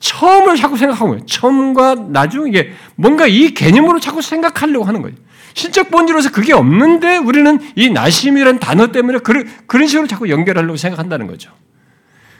[0.00, 1.24] 처음을 자꾸 생각하고.
[1.26, 5.16] 처음과 나중 이게 뭔가 이 개념으로 자꾸 생각하려고 하는 거예요.
[5.54, 9.18] 신적 본질로서 그게 없는데 우리는 이 나심이라는 단어 때문에
[9.66, 11.50] 그런 식으로 자꾸 연결하려고 생각한다는 거죠.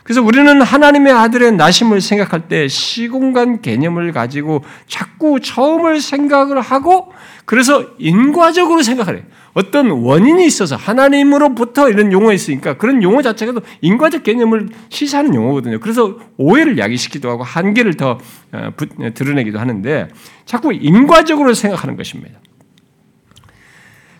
[0.03, 7.13] 그래서 우리는 하나님의 아들의 나심을 생각할 때 시공간 개념을 가지고 자꾸 처음을 생각을 하고
[7.45, 9.25] 그래서 인과적으로 생각하래.
[9.53, 15.81] 어떤 원인이 있어서 하나님으로부터 이런 용어가 있으니까 그런 용어 자체가 인과적 개념을 시사하는 용어거든요.
[15.81, 18.19] 그래서 오해를 야기시키기도 하고 한계를 더
[18.53, 18.71] 어,
[19.15, 20.09] 드러내기도 하는데
[20.47, 22.39] 자꾸 인과적으로 생각하는 것입니다.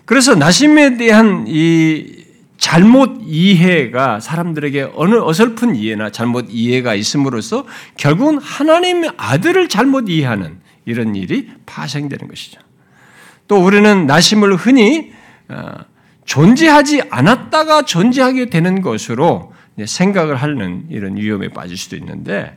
[0.05, 2.20] 그래서 나심에 대한 이
[2.61, 7.65] 잘못 이해가 사람들에게 어느 어설픈 이해나 잘못 이해가 있음으로써
[7.97, 12.61] 결국은 하나님의 아들을 잘못 이해하는 이런 일이 파생되는 것이죠.
[13.47, 15.11] 또 우리는 나심을 흔히
[15.49, 15.71] 어,
[16.25, 22.55] 존재하지 않았다가 존재하게 되는 것으로 생각을 하는 이런 위험에 빠질 수도 있는데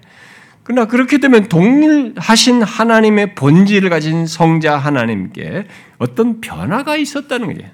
[0.65, 7.73] 그러나 그렇게 되면 동일하신 하나님의 본질을 가진 성자 하나님께 어떤 변화가 있었다는 거예요.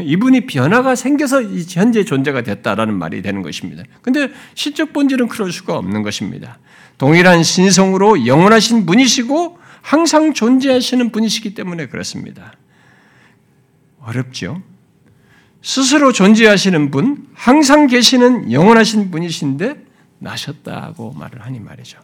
[0.00, 3.82] 이분이 변화가 생겨서 현재 존재가 됐다라는 말이 되는 것입니다.
[4.00, 6.58] 근데 실적 본질은 그럴 수가 없는 것입니다.
[6.96, 12.54] 동일한 신성으로 영원하신 분이시고 항상 존재하시는 분이시기 때문에 그렇습니다.
[14.00, 14.62] 어렵죠?
[15.60, 19.84] 스스로 존재하시는 분, 항상 계시는 영원하신 분이신데
[20.18, 21.98] 나셨다고 말을 하니 말이죠.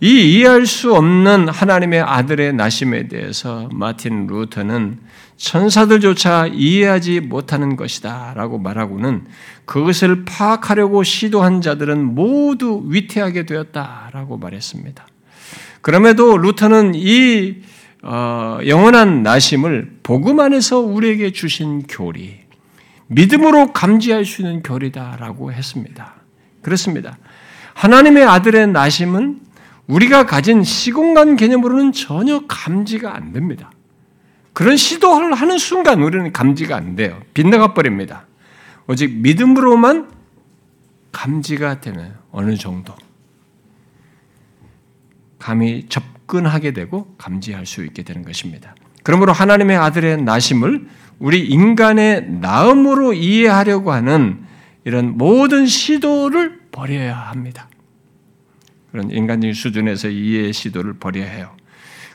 [0.00, 4.98] 이 이해할 수 없는 하나님의 아들의 나심에 대해서 마틴 루터는
[5.40, 9.24] 천사들조차 이해하지 못하는 것이다 라고 말하고는
[9.64, 15.06] 그것을 파악하려고 시도한 자들은 모두 위태하게 되었다 라고 말했습니다.
[15.80, 17.56] 그럼에도 루터는 이
[18.02, 22.40] 어, 영원한 나심을 복음 안에서 우리에게 주신 교리,
[23.06, 26.16] 믿음으로 감지할 수 있는 교리다라고 했습니다.
[26.60, 27.16] 그렇습니다.
[27.72, 29.40] 하나님의 아들의 나심은
[29.86, 33.70] 우리가 가진 시공간 개념으로는 전혀 감지가 안 됩니다.
[34.52, 37.20] 그런 시도를 하는 순간 우리는 감지가 안 돼요.
[37.34, 38.26] 빗나가 버립니다.
[38.86, 40.10] 오직 믿음으로만
[41.12, 42.94] 감지가 되는 어느 정도.
[45.38, 48.74] 감히 접근하게 되고 감지할 수 있게 되는 것입니다.
[49.02, 50.86] 그러므로 하나님의 아들의 나심을
[51.18, 54.44] 우리 인간의 나음으로 이해하려고 하는
[54.84, 57.68] 이런 모든 시도를 버려야 합니다.
[58.90, 61.54] 그런 인간적인 수준에서 이해의 시도를 버려야 해요.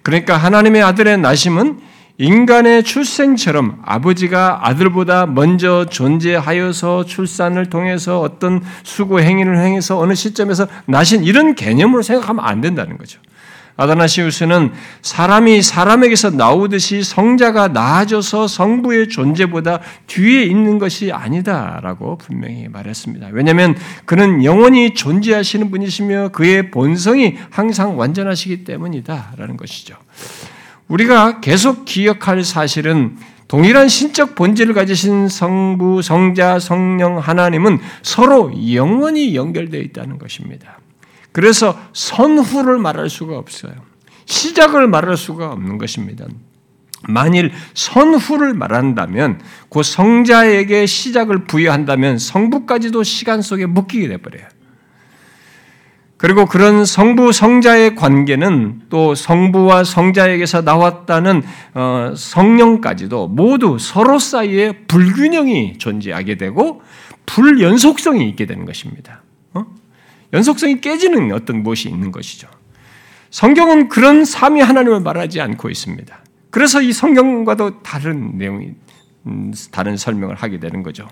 [0.02, 1.80] 그러니까 하나님의 아들의 나심은
[2.18, 11.24] 인간의 출생처럼 아버지가 아들보다 먼저 존재하여서 출산을 통해서 어떤 수고 행위를 행해서 어느 시점에서 나신
[11.26, 13.20] 이런 개념으로 생각하면 안 된다는 거죠.
[13.78, 23.30] 아다나시우스는 사람이 사람에게서 나오듯이 성자가 나아져서 성부의 존재보다 뒤에 있는 것이 아니다라고 분명히 말했습니다.
[23.34, 23.76] 왜냐하면
[24.06, 29.98] 그는 영원히 존재하시는 분이시며 그의 본성이 항상 완전하시기 때문이다라는 것이죠.
[30.88, 33.18] 우리가 계속 기억할 사실은
[33.48, 40.80] 동일한 신적 본질을 가지신 성부, 성자, 성령 하나님은 서로 영원히 연결되어 있다는 것입니다.
[41.32, 43.74] 그래서 선후를 말할 수가 없어요.
[44.26, 46.26] 시작을 말할 수가 없는 것입니다.
[47.08, 54.48] 만일 선후를 말한다면 그 성자에게 시작을 부여한다면 성부까지도 시간 속에 묶이게 돼 버려요.
[56.26, 61.44] 그리고 그런 성부 성자의 관계는 또 성부와 성자에게서 나왔다는
[61.76, 66.82] 어, 성령까지도 모두 서로 사이에 불균형이 존재하게 되고
[67.28, 69.22] 불연속성이 있게 되는 것입니다.
[70.34, 72.48] 연속성이 깨지는 어떤 무엇이 있는 것이죠.
[73.30, 76.18] 성경은 그런 삼위 하나님을 말하지 않고 있습니다.
[76.50, 78.72] 그래서 이 성경과도 다른 내용이
[79.28, 81.08] 음, 다른 설명을 하게 되는 거죠.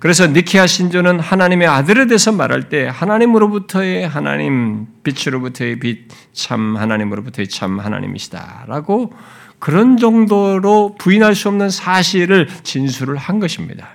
[0.00, 7.78] 그래서 니케아 신조는 하나님의 아들에 대해서 말할 때 하나님으로부터의 하나님, 빛으로부터의 빛, 참 하나님으로부터의 참
[7.78, 9.12] 하나님이시다라고
[9.58, 13.90] 그런 정도로 부인할 수 없는 사실을 진술을 한 것입니다.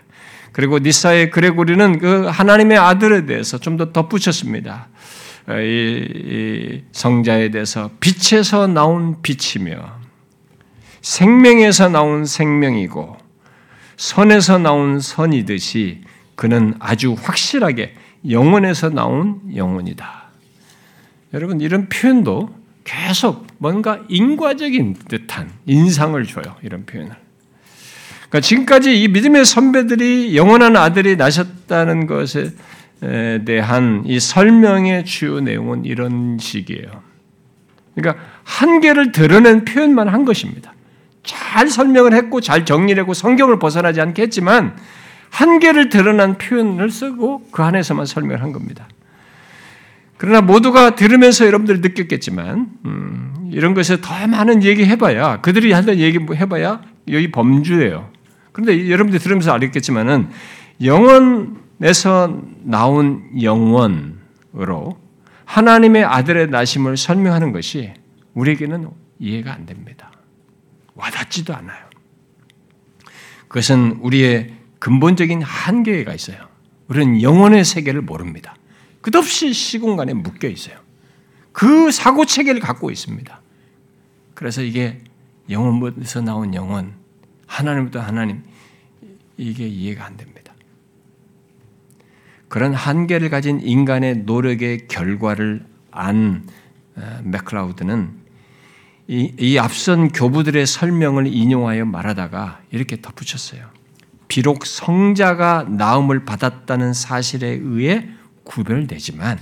[0.52, 4.88] 그리고 니사의 그레고리는 그 하나님의 아들에 대해서 좀 더 덧붙였습니다.
[5.50, 9.76] 이, 이 성자에 대해서 빛에서 나온 빛이며
[11.02, 13.25] 생명에서 나온 생명이고
[13.98, 16.02] 선에서 나온 선이듯이
[16.36, 17.94] 그는 아주 확실하게
[18.30, 20.26] 영혼에서 나온 영혼이다.
[21.34, 22.50] 여러분 이런 표현도
[22.84, 26.56] 계속 뭔가 인과적인 듯한 인상을 줘요.
[26.62, 27.16] 이런 표현을.
[28.30, 32.52] 그러니까 지금까지 이 믿음의 선배들이 영원한 아들이 나셨다는 것에
[33.46, 37.04] 대한 이 설명의 주요 내용은 이런 식이에요.
[37.96, 40.75] 그러니까 한계를 드러낸 표현만 한 것입니다.
[41.26, 44.76] 잘 설명을 했고 잘 정리를 했고 성경을 벗어나지 않겠지만
[45.30, 48.88] 한계를 드러난 표현을 쓰고 그 안에서만 설명을 한 겁니다.
[50.18, 56.20] 그러나 모두가 들으면서 여러분들이 느꼈겠지만 음, 이런 것에 더 많은 얘기 해봐야 그들이 하던 얘기
[56.34, 58.10] 해봐야 여기 범주예요.
[58.54, 60.30] 그런데 여러분들이 들으면서 알겠지만은
[60.82, 64.98] 영원에서 나온 영원으로
[65.44, 67.94] 하나님의 아들의 나심을 설명하는 것이
[68.34, 70.05] 우리에게는 이해가 안 됩니다.
[70.96, 71.86] 와닿지도 않아요.
[73.48, 76.38] 그것은 우리의 근본적인 한계가 있어요.
[76.88, 78.56] 우리는 영혼의 세계를 모릅니다.
[79.02, 80.80] 끝없이 시공간에 묶여 있어요.
[81.52, 83.42] 그 사고 체계를 갖고 있습니다.
[84.34, 85.00] 그래서 이게
[85.50, 86.94] 영혼에서 나온 영혼,
[87.48, 88.44] 하나님부터 하나님
[89.38, 90.54] 이게 이해가 안 됩니다.
[92.48, 96.48] 그런 한계를 가진 인간의 노력의 결과를 안
[96.96, 98.25] 어, 맥클라우드는
[99.08, 103.70] 이, 이 앞선 교부들의 설명을 인용하여 말하다가 이렇게 덧붙였어요.
[104.28, 108.08] 비록 성자가 나음을 받았다는 사실에 의해
[108.44, 109.39] 구별되지만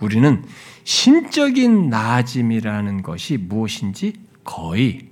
[0.00, 0.44] 우리는
[0.84, 5.08] 신적인 나아짐이라는 것이 무엇인지 거의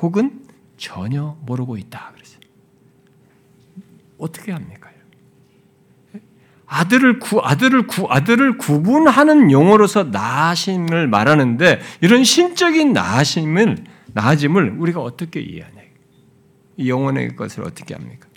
[0.00, 0.42] 혹은
[0.76, 2.12] 전혀 모르고 있다.
[2.12, 2.40] 그랬어요.
[4.18, 4.90] 어떻게 합니까?
[6.66, 15.40] 아들을 구 아들을 구 아들을 구분하는 용어로서 나아심을 말하는데 이런 신적인 나아심을 나아짐을 우리가 어떻게
[15.40, 15.76] 이해하냐?
[16.78, 18.28] 이 영혼의 것을 어떻게 합니까?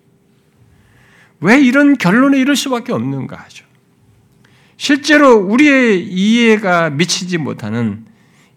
[1.41, 3.65] 왜 이런 결론에 이를 수밖에 없는가 하죠.
[4.77, 8.05] 실제로 우리의 이해가 미치지 못하는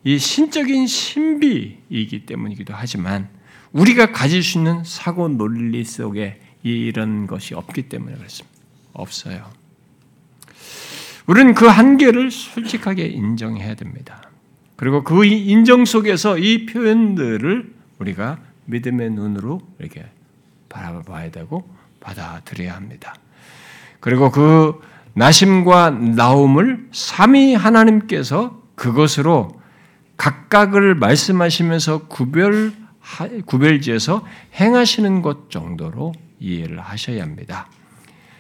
[0.05, 3.29] 이 신적인 신비이기 때문이기도 하지만
[3.73, 8.53] 우리가 가질 수 있는 사고 논리 속에 이런 것이 없기 때문에 그렇습니다.
[8.93, 9.62] 없어요.
[11.27, 14.23] 우리는 그 한계를 솔직하게 인정해야 됩니다.
[14.77, 20.05] 그리고 그 인정 속에서 이 표현들을 우리가 믿음의 눈으로 이렇게
[20.69, 21.69] 바라봐야 되고
[22.01, 23.15] 받아들여야 합니다.
[24.01, 24.81] 그리고 그
[25.15, 29.61] 나심과 나옴을 삼위 하나님께서 그것으로
[30.17, 32.73] 각각을 말씀하시면서 구별
[33.47, 37.69] 구별지에서 행하시는 것 정도로 이해를 하셔야 합니다.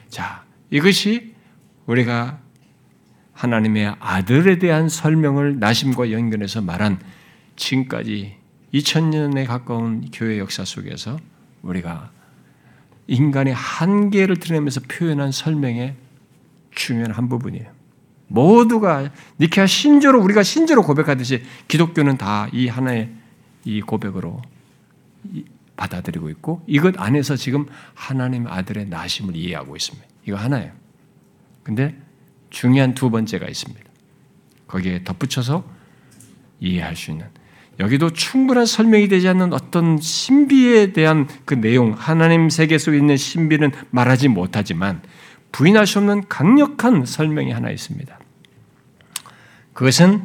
[0.09, 1.35] 자, 이것이
[1.87, 2.39] 우리가
[3.43, 7.01] 하나님의 아들에 대한 설명을 나심과 연결해서 말한
[7.57, 8.37] 지금까지
[8.73, 11.19] 2000년에 가까운 교회 역사 속에서
[11.63, 12.13] 우리가
[13.09, 15.97] 인간의 한계를 드러내면서 표현한 설명의
[16.71, 17.69] 중요한 한 부분이에요.
[18.29, 23.11] 모두가 니케아 신조로 우리가 신조로 고백하듯이 기독교는 다 이 하나의
[23.65, 24.41] 이 고백으로
[25.77, 30.07] 받아들이고 있고 이것 안에서 지금 하나님 아들의 나심을 이해하고 있습니다.
[30.27, 30.73] 이거 하나예요.
[31.65, 31.97] 근데
[32.53, 33.83] 중요한 두 번째가 있습니다.
[34.69, 35.65] 거기에 덧붙여서
[36.61, 37.27] 이해할 수 있는
[37.81, 43.73] 여기도 충분한 설명이 되지 않는 어떤 신비에 대한 그 내용, 하나님 세계 속에 있는 신비는
[43.91, 45.03] 말하지 못하지만
[45.51, 48.19] 부인할 수 없는 강력한 설명이 하나 있습니다.
[49.73, 50.25] 그것은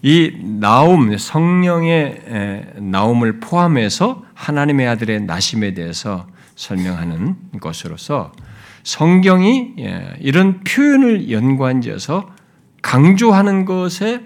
[0.00, 6.26] 이 나옴, 성령의 나옴을 포함해서 하나님의 아들의 나심에 대해서
[6.56, 8.32] 설명하는 것으로서
[8.84, 12.30] 성경이 예, 이런 표현을 연관지어서
[12.82, 14.20] 강조하는 것에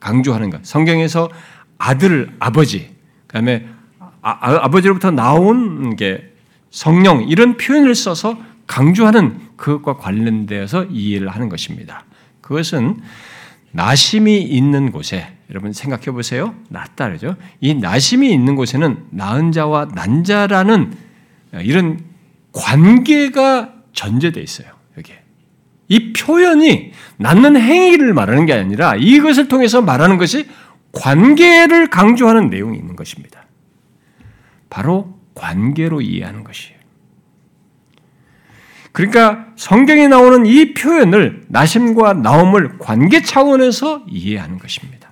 [0.00, 0.64] 강조하는 것.
[0.64, 1.28] 성경에서
[1.76, 2.94] 아들, 아버지,
[3.26, 3.66] 그다음에
[4.20, 6.32] 아, 버지로부터 나온 게
[6.70, 12.04] 성령 이런 표현을 써서 강조하는 그것과 관련되어서 이해를 하는 것입니다.
[12.40, 13.00] 그것은
[13.72, 16.54] 나심이 있는 곳에 여러분 생각해 보세요.
[16.68, 17.36] 낫다 그러죠.
[17.60, 20.94] 이 나심이 있는 곳에는 나은 자와 난 자라는
[21.62, 22.00] 이런
[22.52, 24.68] 관계가 전제되어 있어요.
[24.96, 25.22] 여기에.
[25.88, 30.48] 이 표현이 낳는 행위를 말하는 게 아니라 이것을 통해서 말하는 것이
[30.92, 33.46] 관계를 강조하는 내용이 있는 것입니다.
[34.70, 36.78] 바로 관계로 이해하는 것이에요.
[38.92, 45.10] 그러니까 성경에 나오는 이 표현을 나심과 나옴을 관계 차원에서 이해하는 것입니다.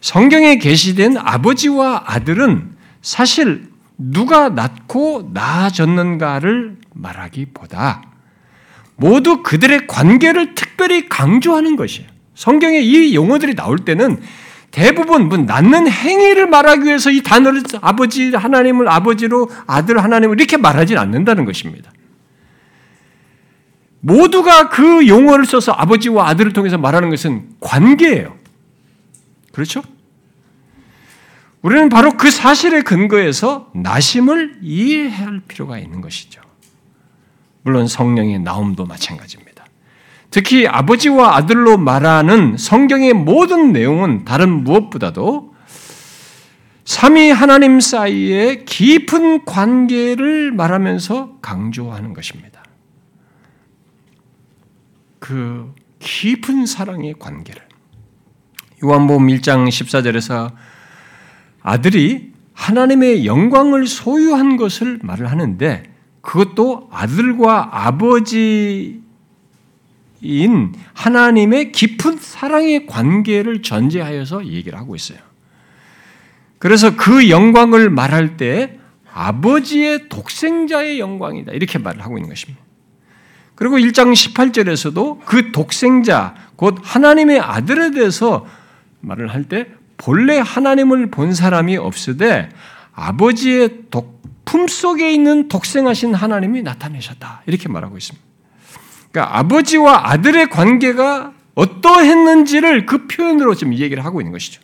[0.00, 2.72] 성경에 게시된 아버지와 아들은
[3.02, 3.69] 사실
[4.00, 8.02] 누가 낳고 낳아졌는가를 말하기보다
[8.96, 12.08] 모두 그들의 관계를 특별히 강조하는 것이에요.
[12.34, 14.20] 성경에 이 용어들이 나올 때는
[14.70, 20.96] 대부분 뭐 낳는 행위를 말하기 위해서 이 단어를 아버지 하나님을 아버지로 아들 하나님을 이렇게 말하지
[20.96, 21.92] 않는다는 것입니다.
[24.00, 28.34] 모두가 그 용어를 써서 아버지와 아들을 통해서 말하는 것은 관계예요.
[29.52, 29.82] 그렇죠?
[31.62, 36.40] 우리는 바로 그 사실에 근거해서 나심을 이해할 필요가 있는 것이죠.
[37.62, 39.66] 물론 성령의 나옴도 마찬가지입니다.
[40.30, 45.54] 특히 아버지와 아들로 말하는 성경의 모든 내용은 다른 무엇보다도
[46.84, 52.64] 삼위 하나님 사이의 깊은 관계를 말하면서 강조하는 것입니다.
[55.18, 57.62] 그 깊은 사랑의 관계를
[58.82, 60.52] 요한복음 1장 14절에서
[61.62, 65.82] 아들이 하나님의 영광을 소유한 것을 말을 하는데
[66.20, 69.02] 그것도 아들과 아버지인
[70.92, 75.18] 하나님의 깊은 사랑의 관계를 전제하여서 얘기를 하고 있어요.
[76.58, 78.78] 그래서 그 영광을 말할 때
[79.12, 81.52] 아버지의 독생자의 영광이다.
[81.52, 82.62] 이렇게 말을 하고 있는 것입니다.
[83.54, 88.46] 그리고 1장 18절에서도 그 독생자, 곧 하나님의 아들에 대해서
[89.00, 89.66] 말을 할 때
[90.00, 92.48] 본래 하나님을 본 사람이 없으되
[92.94, 97.42] 아버지의 독, 품 속에 있는 독생하신 하나님이 나타내셨다.
[97.46, 98.26] 이렇게 말하고 있습니다.
[99.12, 104.62] 그러니까 아버지와 아들의 관계가 어떠했는지를 그 표현으로 지금 얘기를 하고 있는 것이죠.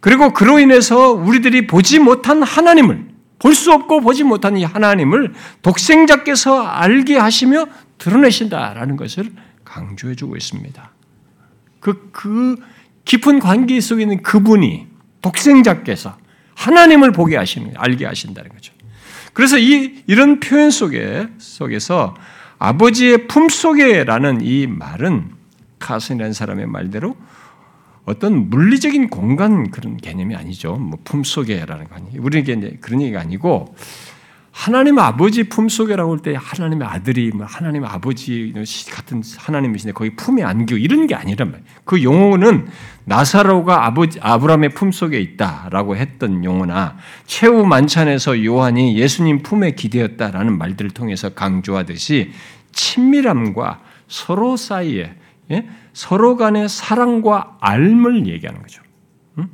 [0.00, 3.08] 그리고 그로 인해서 우리들이 보지 못한 하나님을,
[3.38, 7.66] 볼 수 없고 보지 못한 이 하나님을 독생자께서 알게 하시며
[7.96, 9.32] 드러내신다라는 것을
[9.64, 10.90] 강조해 주고 있습니다.
[11.80, 12.56] 그, 그
[13.04, 14.86] 깊은 관계 속에 있는 그분이
[15.22, 16.16] 독생자께서
[16.54, 18.72] 하나님을 보게 하시는, 알게 하신다는 거죠.
[19.32, 22.14] 그래서 이 이런 표현 속에 속에서
[22.58, 25.30] 아버지의 품 속에라는 이 말은
[25.78, 27.16] 카슨이라는 사람의 말대로
[28.04, 30.74] 어떤 물리적인 공간 그런 개념이 아니죠.
[30.76, 32.22] 뭐 품 속에라는 거 아니에요.
[32.22, 33.74] 우리에게 그런 얘기가 아니고
[34.52, 38.52] 하나님 아버지 품속에라고 할 때 하나님의 아들이 뭐 하나님 아버지
[38.90, 41.70] 같은 하나님이신데 거기 품에 안기고 이런 게 아니란 말이에요.
[41.84, 42.68] 그 용어는
[43.04, 46.96] 나사로가 아버지 아브라함의 품속에 있다라고 했던 용어나
[47.26, 52.32] 최후 만찬에서 요한이 예수님 품에 기대었다라는 말들을 통해서 강조하듯이
[52.72, 55.14] 친밀함과 서로 사이에
[55.52, 55.68] 예?
[55.92, 58.82] 서로 간의 사랑과 알을 얘기하는 거죠.
[59.38, 59.48] 음?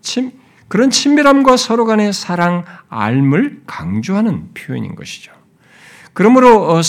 [0.00, 0.32] 친,
[0.68, 5.32] 그런 친밀함과 서로 간의 사랑, 알을 강조하는 표현인 것이죠.
[6.12, 6.80] 그러므로 어,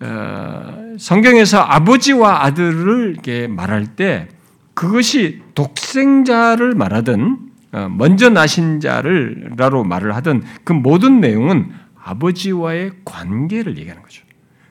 [0.00, 3.16] 어, 성경에서 아버지와 아들을
[3.48, 4.28] 말할 때
[4.74, 7.38] 그것이 독생자를 말하든
[7.72, 11.72] 어, 먼저 나신 자를라로 말을 하든 그 모든 내용은
[12.04, 14.22] 아버지와의 관계를 얘기하는 거죠.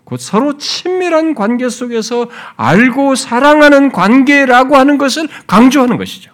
[0.03, 6.31] 곧 서로 친밀한 관계 속에서 알고 사랑하는 관계라고 하는 것을 강조하는 것이죠.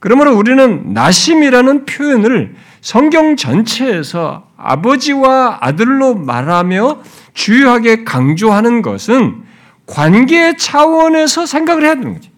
[0.00, 7.02] 그러므로 우리는 나심이라는 표현을 성경 전체에서 아버지와 아들로 말하며
[7.34, 9.42] 주요하게 강조하는 것은
[9.86, 12.30] 관계 차원에서 생각을 해야 되는 거지.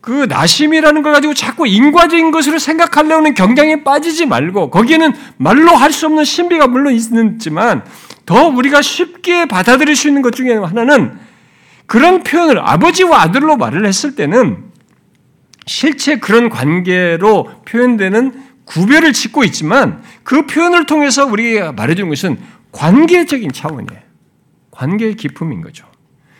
[0.00, 6.06] 그 나심이라는 걸 가지고 자꾸 인과적인 것으로 생각하려는 경향에 빠지지 말고 거기에는 말로 할 수
[6.06, 7.84] 없는 신비가 물론 있지만
[8.24, 11.18] 더 우리가 쉽게 받아들일 수 있는 것 중에 하나는
[11.86, 14.64] 그런 표현을 아버지와 아들로 말을 했을 때는
[15.66, 22.38] 실제 그런 관계로 표현되는 구별을 짓고 있지만 그 표현을 통해서 우리가 말해주는 것은
[22.72, 24.00] 관계적인 차원이에요.
[24.70, 25.86] 관계의 기품인 거죠.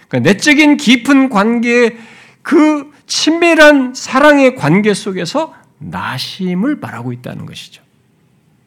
[0.09, 1.97] 그러니까 내적인 깊은 관계
[2.43, 7.83] 그 친밀한 사랑의 관계 속에서 나심을 말하고 있다는 것이죠.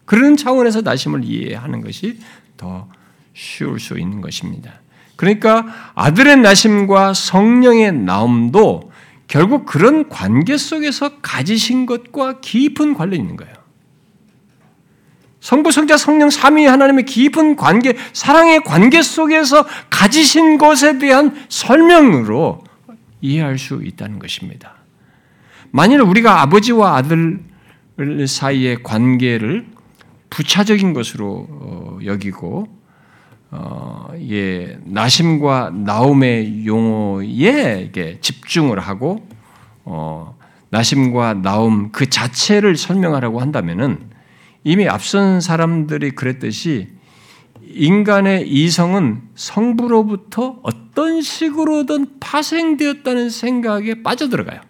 [0.06, 2.20] 그런 차원에서 나심을 이해하는 것이
[2.58, 2.90] 더
[3.34, 4.79] 쉬울 수 있는 것입니다.
[5.20, 5.66] 그러니까
[5.96, 8.90] 아들의 나심과 성령의 나옴도
[9.28, 13.54] 결국 그런 관계 속에서 가지신 것과 깊은 관련이 있는 거예요.
[15.42, 22.64] 성부, 성자, 성령, 삼위 하나님의 깊은 관계, 사랑의 관계 속에서 가지신 것에 대한 설명으로
[23.20, 24.76] 이해할 수 있다는 것입니다.
[25.72, 27.42] 만일 우리가 아버지와 아들
[28.26, 29.68] 사이의 관계를
[30.30, 32.79] 부차적인 것으로 어, 여기고
[33.52, 37.92] 어, 예, 나심과 나움의 용어에
[38.22, 39.28] 집중을 하고
[39.86, 40.38] 어,
[40.70, 44.10] 나심과 나움 그 자체를 설명하라고 한다면은
[44.64, 46.90] 이미 앞선 사람들이 그랬듯이
[47.62, 54.62] 인간의 이성은 성부로부터 어떤 식으로든 파생되었다는 생각에 빠져들어가요.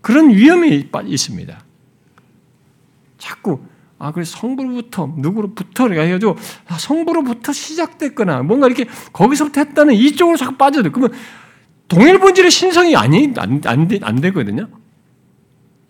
[0.00, 1.64] 그런 위험이 있습니다.
[3.18, 3.60] 자꾸
[4.02, 6.36] 아, 그래 성부로부터 누구로부터 해가지고
[6.68, 10.90] 아, 성부로부터 시작됐거나 뭔가 이렇게 거기서부터 했다는 이쪽으로 자꾸 빠져들.
[10.90, 11.16] 그러면
[11.86, 14.68] 동일 본질의 신성이 아니 안, 안, 안 되거든요.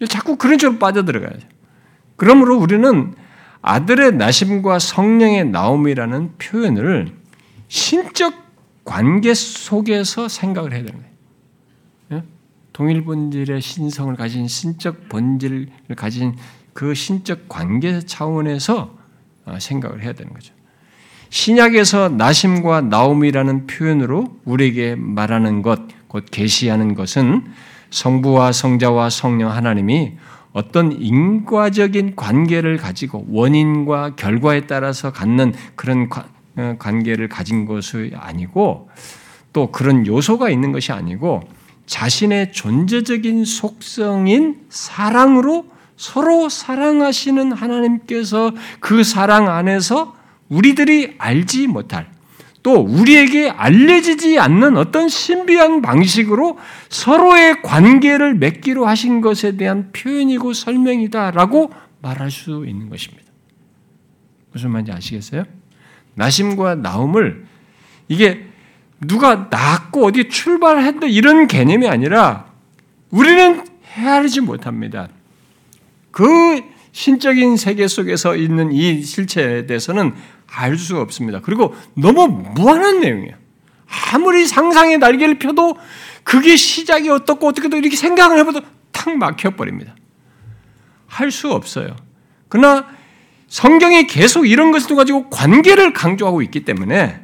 [0.08, 1.46] 자꾸 그런 쪽으로 빠져들어가야죠.
[2.16, 3.14] 그러므로 우리는
[3.62, 7.12] 아들의 나심과 성령의 나옴이라는 표현을
[7.68, 8.34] 신적
[8.84, 11.14] 관계 속에서 생각을 해야 되는 거예요.
[12.12, 12.24] 예?
[12.72, 16.34] 동일 본질의 신성을 가진 신적 본질을 가진
[16.72, 18.94] 그 신적 관계 차원에서
[19.46, 20.54] 어, 생각을 해야 되는 거죠.
[21.30, 27.44] 신약에서 나심과 나옴이라는 표현으로 우리에게 말하는 것, 곧 계시하는 것은
[27.90, 30.14] 성부와 성자와 성령 하나님이
[30.52, 36.08] 어떤 인과적인 관계를 가지고 원인과 결과에 따라서 갖는 그런
[36.56, 38.90] 어, 관계를 가진 것이 아니고
[39.52, 41.42] 또 그런 요소가 있는 것이 아니고
[41.86, 45.66] 자신의 존재적인 속성인 사랑으로
[46.00, 50.16] 서로 사랑하시는 하나님께서 그 사랑 안에서
[50.48, 52.10] 우리들이 알지 못할
[52.62, 61.70] 또 우리에게 알려지지 않는 어떤 신비한 방식으로 서로의 관계를 맺기로 하신 것에 대한 표현이고 설명이다라고
[62.00, 63.30] 말할 수 있는 것입니다.
[64.52, 65.44] 무슨 말인지 아시겠어요?
[66.14, 67.44] 나심과 나움을
[68.08, 68.46] 이게
[69.06, 72.46] 누가 낳고 어디 출발했다 이런 개념이 아니라
[73.10, 75.10] 우리는 헤아리지 못합니다.
[76.10, 80.14] 그 신적인 세계 속에서 있는 이 실체에 대해서는
[80.46, 81.40] 알수 없습니다.
[81.40, 83.36] 그리고 너무 무한한 내용이에요.
[84.12, 85.76] 아무리 상상의 날개를 펴도
[86.24, 88.60] 그게 시작이 어떻고 어떻게도 이렇게 생각을 해봐도
[88.92, 89.94] 탁 막혀버립니다.
[91.06, 91.96] 할 수 없어요.
[92.48, 92.86] 그러나
[93.48, 97.20] 성경이 계속 이런 것을 가지고 관계를 강조하고 있기 때문에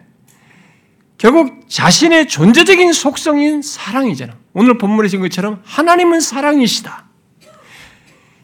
[1.19, 4.37] 결국 자신의 존재적인 속성인 사랑이잖아.
[4.53, 7.06] 오늘 본문에 지은 것처럼 하나님은 사랑이시다.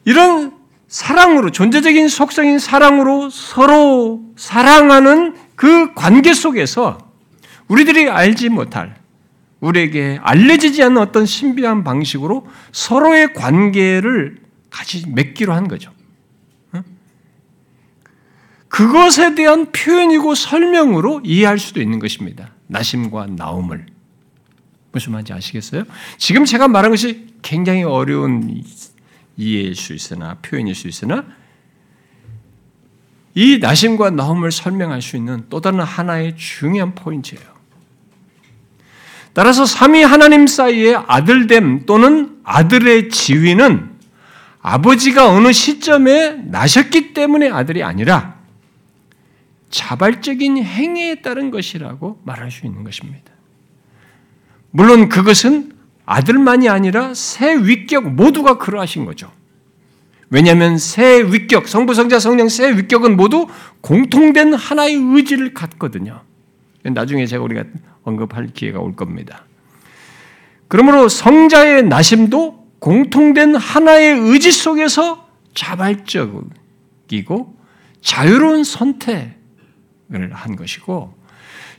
[0.04, 0.52] 이런
[0.88, 6.98] 사랑으로 존재적인 속성인 사랑으로 서로 사랑하는 그 관계 속에서
[7.68, 8.96] 우리들이 알지 못할
[9.60, 14.38] 우리에게 알려지지 않는 어떤 신비한 방식으로 서로의 관계를
[14.70, 15.92] 같이 맺기로 한 거죠.
[18.68, 22.52] 그것에 대한 표현이고 설명으로 이해할 수도 있는 것입니다.
[22.68, 23.86] 나심과 나옴을.
[24.92, 25.84] 무슨 말인지 아시겠어요?
[26.16, 28.62] 지금 제가 말한 것이 굉장히 어려운
[29.36, 31.24] 이해일 수 있으나 표현일 수 있으나
[33.34, 37.52] 이 나심과 나옴을 설명할 수 있는 또 다른 하나의 중요한 포인트예요.
[39.32, 43.90] 따라서 삼위 하나님 사이의 아들됨 또는 아들의 지위는
[44.60, 48.36] 아버지가 어느 시점에 나셨기 때문에 아들이 아니라
[49.70, 53.32] 자발적인 행위에 따른 것이라고 말할 수 있는 것입니다.
[54.70, 55.71] 물론 그것은
[56.04, 59.30] 아들만이 아니라 새 위격 모두가 그러하신 거죠.
[60.30, 63.46] 왜냐하면 새 위격, 성부, 성자, 성령 새 위격은 모두
[63.82, 66.22] 공통된 하나의 의지를 갖거든요.
[66.82, 67.64] 나중에 제가 우리가
[68.02, 69.44] 언급할 기회가 올 겁니다.
[70.68, 76.42] 그러므로 성자의 나심도 공통된 하나의 의지 속에서 자발적이고
[78.00, 79.36] 자유로운 선택,
[80.10, 81.14] 한 것이고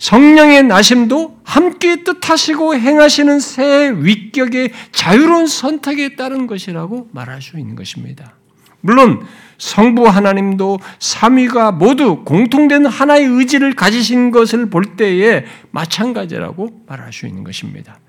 [0.03, 8.35] 성령의 나심도 함께 뜻하시고 행하시는 새 위격의 자유로운 선택에 따른 것이라고 말할 수 있는 것입니다.
[8.81, 9.25] 물론
[9.57, 17.45] 성부 하나님도 삼위가 모두 공통된 하나의 의지를 가지신 것을 볼 때에 마찬가지라고 말할 수 있는
[17.45, 18.01] 것입니다.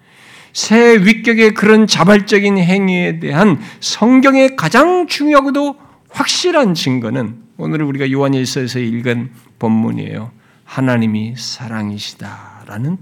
[0.53, 5.77] 새 위격의 그런 자발적인 행위에 대한 성경의 가장 중요하고도
[6.11, 9.31] 확실한 증거는 오늘 우리가 요한일서에서 읽은
[9.61, 10.44] 본문이에요.
[10.65, 12.99] 하나님이 사랑이시다라는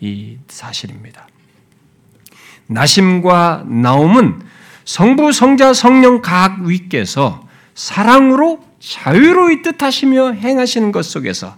[0.00, 1.26] 이 사실입니다.
[2.66, 4.42] 나심과 나옴은
[4.84, 11.56] 성부, 성자, 성령 각 위께서 사랑으로 자유로이 뜻하시며 행하시는 것 속에서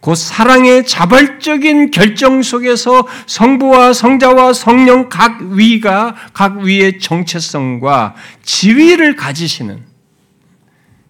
[0.00, 9.82] 그 사랑의 자발적인 결정 속에서 성부와 성자와 성령 각 위가 각 위의 정체성과 지위를 가지시는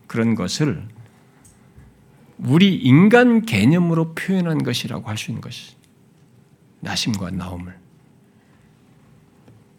[0.06, 0.84] 그런 것을
[2.38, 5.74] 우리 인간 개념으로 표현한 것이라고 할 수 있는 것이
[6.80, 7.74] 나심과 나옴을.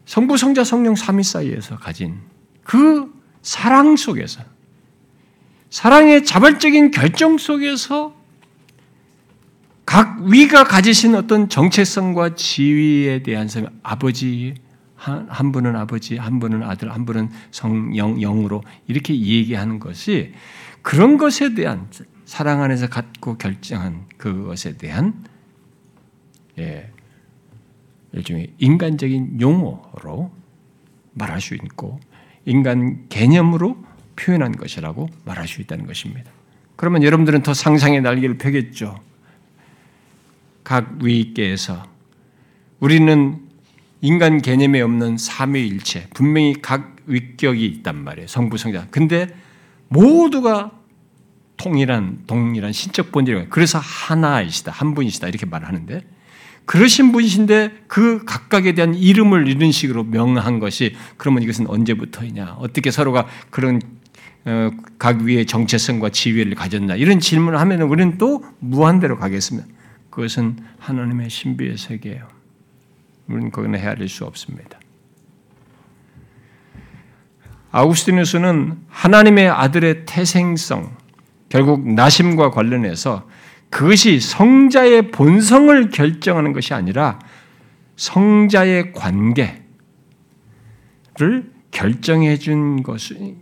[0.05, 2.19] 성부, 성자, 성령 삼위 사이에서 가진
[2.63, 4.41] 그 사랑 속에서
[5.69, 8.15] 사랑의 자발적인 결정 속에서
[9.85, 13.47] 각 위가 가지신 어떤 정체성과 지위에 대한
[13.83, 14.55] 아버지
[14.95, 20.33] 한, 한 분은 아버지, 한 분은 아들, 한 분은 성령 영으로 이렇게 얘기하는 것이
[20.81, 21.87] 그런 것에 대한
[22.27, 25.23] 사랑 안에서 갖고 결정한 그것에 대한
[26.59, 26.91] 예,
[28.11, 30.29] 일종의 인간적인 용어로
[31.13, 32.01] 말할 수 있고
[32.43, 33.81] 인간 개념으로
[34.17, 36.29] 표현한 것이라고 말할 수 있다는 것입니다.
[36.75, 38.99] 그러면 여러분들은 더 상상의 날개를 펴겠죠.
[40.65, 41.81] 각 위께서
[42.81, 43.39] 우리는
[44.01, 48.27] 인간 개념에 없는 삼위일체 분명히 각 위격이 있단 말이에요.
[48.27, 48.87] 성부 성자.
[48.91, 49.33] 근데
[49.87, 50.77] 모두가
[51.57, 56.01] 통일한 동일한 신적 본질이 그래서 하나이시다 한 분이시다 이렇게 말하는데
[56.65, 63.27] 그러신 분이신데 그 각각에 대한 이름을 이런 식으로 명한 것이 그러면 이것은 언제부터이냐 어떻게 서로가
[63.49, 63.81] 그런
[64.45, 69.67] 어, 각 위의 정체성과 지위를 가졌나 이런 질문을 하면 우리는 또 무한대로 가겠습니다.
[70.09, 72.27] 그것은 하나님의 신비의 세계예요.
[73.27, 74.79] 우리는 거기는 헤아릴 수 없습니다.
[77.71, 80.96] 아우스티누스는 하나님의 아들의 태생성,
[81.49, 83.27] 결국 나심과 관련해서
[83.69, 87.19] 그것이 성자의 본성을 결정하는 것이 아니라
[87.95, 89.61] 성자의 관계를
[91.71, 93.35] 결정해 준 것을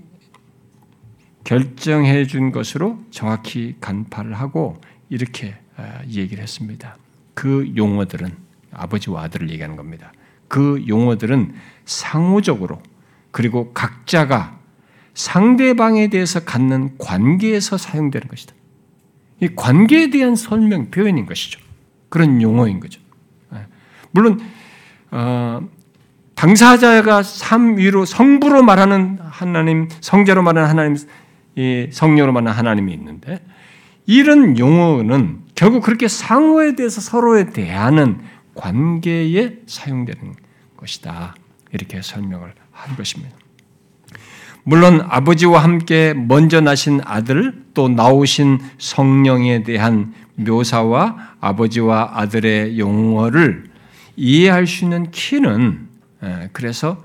[1.44, 6.98] 결정해 준 것으로 정확히 간파를 하고 이렇게 아, 얘기를 했습니다.
[7.34, 8.30] 그 용어들은
[8.72, 10.12] 아버지와 아들을 얘기하는 겁니다.
[10.48, 11.54] 그 용어들은
[11.86, 12.82] 상호적으로
[13.32, 14.55] 그리고 각자가
[15.16, 18.54] 상대방에 대해서 갖는 관계에서 사용되는 것이다.
[19.42, 21.60] 이 관계에 대한 설명 표현인 것이죠.
[22.10, 23.02] 그런 용어인 거죠.
[23.54, 23.66] 예.
[24.12, 24.40] 물론
[25.12, 25.68] 어,
[26.36, 30.98] 당사자가 삼위로 성부로 말하는 하나님, 성자로 말하는 하나님,
[31.92, 33.40] 성녀로 말하는 하나님이 있는데
[34.06, 38.20] 이런 용어는 결국 그렇게 상호에 대해서 서로에 대하는
[38.54, 40.36] 관계에 사용되는
[40.78, 41.36] 것이다.
[41.72, 43.36] 이렇게 설명을 한 것입니다.
[44.68, 53.70] 물론 아버지와 함께 먼저 나신 아들 또 나오신 성령에 대한 묘사와 아버지와 아들의 용어를
[54.16, 55.88] 이해할 수 있는 키는
[56.52, 56.98] 그래서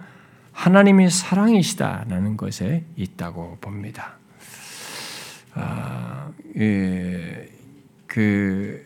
[0.52, 4.14] 하나님이 사랑이시다라는 것에 있다고 봅니다.
[5.54, 7.46] 아, 예,
[8.06, 8.82] 그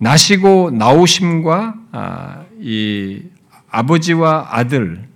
[0.00, 3.22] 나시고 나오심과 아, 이
[3.70, 5.08] 아버지와 아들,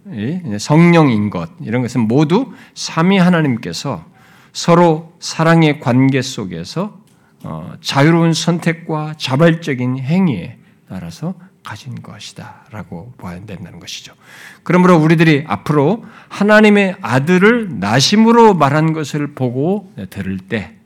[0.59, 4.05] 성령인 것 이런 것은 모두 삼위 하나님께서
[4.53, 6.99] 서로 사랑의 관계 속에서
[7.45, 14.15] 어, 자유로운 선택과 자발적인 행위에 따라서 가진 것이다라고 봐야 된다는 것이죠.
[14.63, 20.77] 그러므로 우리들이 앞으로 하나님의 아들을 나심으로 말한 것을 보고 들을 때,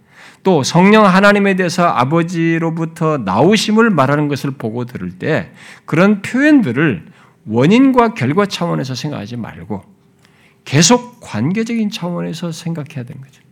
[0.43, 5.53] 또 성령 하나님에 대해서 아버지로부터 나오심을 말하는 것을 보고 들을 때,
[5.85, 7.05] 그런 표현들을
[7.47, 9.83] 원인과 결과 차원에서 생각하지 말고
[10.65, 13.43] 계속 관계적인 차원에서 생각해야 되는 거죠.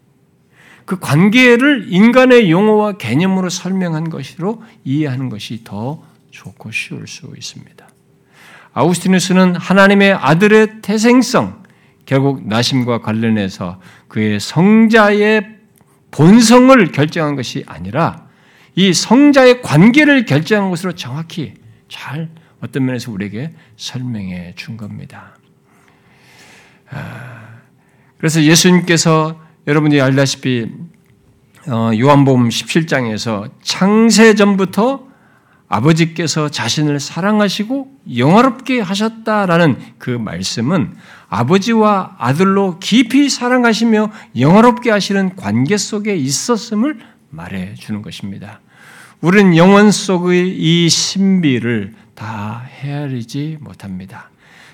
[0.85, 7.89] 그 관계를 인간의 용어와 개념으로 설명한 것으로 이해하는 것이 더 좋고 쉬울 수 있습니다.
[8.73, 11.63] 아우스티누스는 하나님의 아들의 태생성,
[12.07, 15.57] 결국 나심과 관련해서 그의 성자의
[16.11, 18.27] 본성을 결정한 것이 아니라
[18.75, 21.55] 이 성자의 관계를 결정한 것으로 정확히
[21.89, 22.31] 잘
[22.61, 25.37] 어떤 면에서 우리에게 설명해 준 겁니다.
[26.91, 27.49] 아,
[28.19, 30.71] 그래서 예수님께서 여러분이 알다시피
[31.69, 35.07] 어, 요한복음 17장에서 창세 전부터
[35.69, 40.95] 아버지께서 자신을 사랑하시고 영화롭게 하셨다라는 그 말씀은
[41.29, 46.99] 아버지와 아들로 깊이 사랑하시며 영화롭게 하시는 관계 속에 있었음을
[47.29, 48.61] 말해 주는 것입니다.
[49.21, 54.31] 우리는 영원 속의 이 신비를 다 헤아리지 못합니다.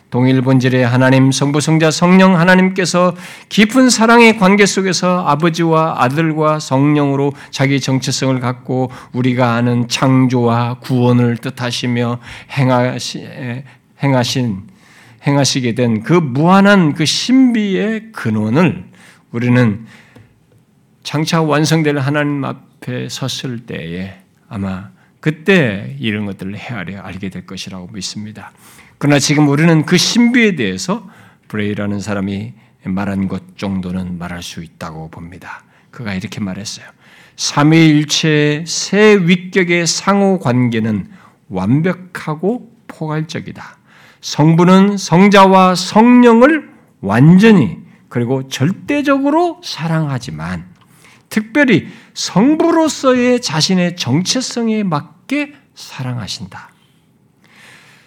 [0.08, 3.14] 동일 본질의 하나님, 성부, 성자, 성령 하나님께서
[3.50, 12.20] 깊은 사랑의 관계 속에서 아버지와 아들과 성령으로 자기 정체성을 갖고 우리가 아는 창조와 구원을 뜻하시며
[12.56, 13.28] 행하시,
[14.02, 14.62] 행하신,
[15.26, 18.84] 행하시게 된 그 무한한 그 신비의 근원을
[19.32, 19.84] 우리는
[21.02, 24.14] 장차 완성될 하나님 앞에 섰을 때에
[24.48, 24.93] 아마
[25.24, 28.52] 그때 이런 것들을 헤아려 알게 될 것이라고 믿습니다.
[28.98, 31.08] 그러나 지금 우리는 그 신비에 대해서
[31.48, 32.52] 브레이라는 사람이
[32.84, 35.64] 말한 것 정도는 말할 수 있다고 봅니다.
[35.90, 36.84] 그가 이렇게 말했어요.
[37.36, 41.08] 삼위일체의 새 위격의 상호 관계는
[41.48, 43.78] 완벽하고 포괄적이다.
[44.20, 46.68] 성부는 성자와 성령을
[47.00, 47.78] 완전히
[48.10, 50.66] 그리고 절대적으로 사랑하지만
[51.30, 56.70] 특별히 성부로서의 자신의 정체성에 맞 게 사랑하신다.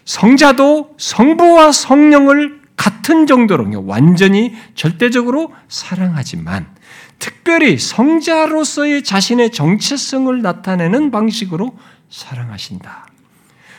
[0.05, 6.67] 성자도 성부와 성령을 같은 정도로 완전히 절대적으로 사랑하지만
[7.19, 11.77] 특별히 성자로서의 자신의 정체성을 나타내는 방식으로
[12.09, 13.07] 사랑하신다.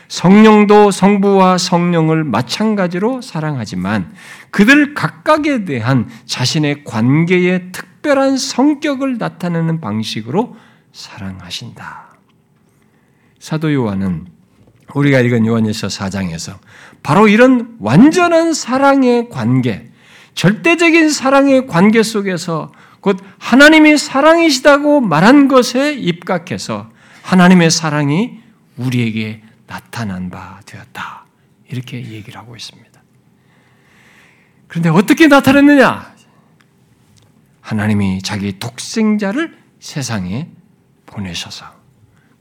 [0.09, 4.13] 성령도 성부와 성령을 마찬가지로 사랑하지만
[4.51, 10.57] 그들 각각에 대한 자신의 관계의 특별한 성격을 나타내는 방식으로
[10.93, 12.08] 사랑하신다.
[13.49, 14.27] 사도 요한은
[14.93, 16.59] 우리가 읽은 요한일서 4장에서
[17.03, 19.91] 바로 이런 완전한 사랑의 관계,
[20.35, 22.71] 절대적인 사랑의 관계 속에서
[23.01, 26.91] 곧 하나님이 사랑이시다고 말한 것에 입각해서
[27.23, 28.39] 하나님의 사랑이
[28.77, 31.25] 우리에게 나타난 바 되었다.
[31.71, 33.01] 이렇게 얘기를 하고 있습니다.
[34.67, 36.15] 그런데 어떻게 나타났느냐?
[37.63, 40.51] 하나님이 자기 독생자를 세상에
[41.07, 41.65] 보내셔서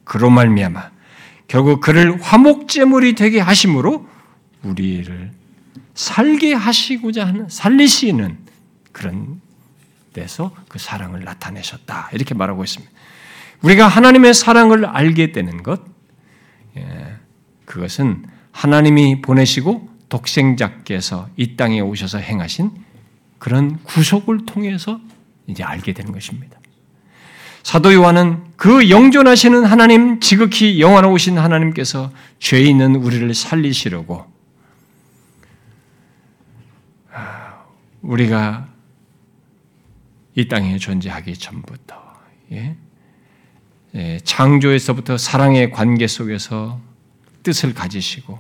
[0.04, 0.97] 그로 말미암아
[1.48, 4.08] 결국 그를 화목제물이 되게 하심으로
[4.64, 5.32] 우리를
[5.94, 8.38] 살게 하시고자 하는 살리시는
[8.92, 9.42] 그런
[10.14, 12.92] 데서 그 사랑을 나타내셨다 이렇게 말하고 있습니다.
[13.62, 15.82] 우리가 하나님의 사랑을 알게 되는 것,
[16.76, 17.16] 예,
[17.66, 22.72] 그것은 하나님이 보내시고 독생자께서 이 땅에 오셔서 행하신
[23.40, 25.00] 그런 구속을 통해서
[25.48, 26.57] 이제 알게 되는 것입니다.
[27.68, 34.26] 사도 요한은 그 영존하시는 하나님, 지극히 영원하신 하나님께서 죄 있는 우리를 살리시려고
[37.12, 37.66] 아,
[38.02, 38.70] 우리가
[40.36, 42.02] 이 땅에 존재하기 전부터
[42.54, 42.78] 예?
[43.96, 46.80] 예, 창조에서부터 사랑의 관계 속에서
[47.44, 48.40] 뜻을 가지시고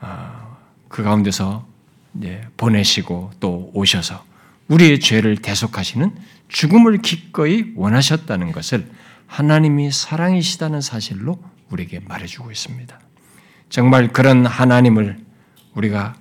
[0.00, 0.56] 아,
[0.88, 1.66] 그 가운데서
[2.56, 4.24] 보내시고 또 오셔서
[4.68, 6.16] 우리의 죄를 대속하시는
[6.52, 8.86] 죽음을 기꺼이 원하셨다는 것을
[9.26, 11.38] 하나님이 사랑이시다는 사실로
[11.70, 13.00] 우리에게 말해주고 있습니다.
[13.70, 15.18] 정말 그런 하나님을
[15.74, 16.14] 우리가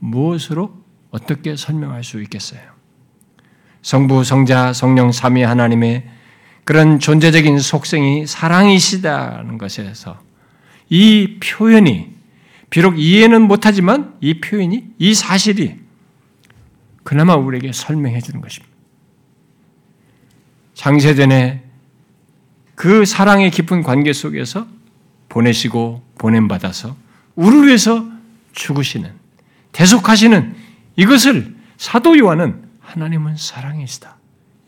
[0.00, 2.60] 무엇으로 어떻게 설명할 수 있겠어요?
[3.82, 6.08] 성부, 성자, 성령 삼위 하나님의
[6.64, 10.20] 그런 존재적인 속성이 사랑이시다는 것에서
[10.90, 12.16] 이 표현이
[12.70, 15.76] 비록 이해는 못하지만 이 표현이 이 사실이
[17.04, 18.75] 그나마 우리에게 설명해 주는 것입니다.
[20.76, 21.62] 장세전에
[22.74, 24.66] 그 사랑의 깊은 관계 속에서
[25.30, 26.94] 보내시고 보냄받아서
[27.34, 28.06] 우리를 위해서
[28.52, 29.10] 죽으시는
[29.72, 30.54] 대속하시는
[30.96, 34.16] 이것을 사도 요한은 하나님은 사랑이시다.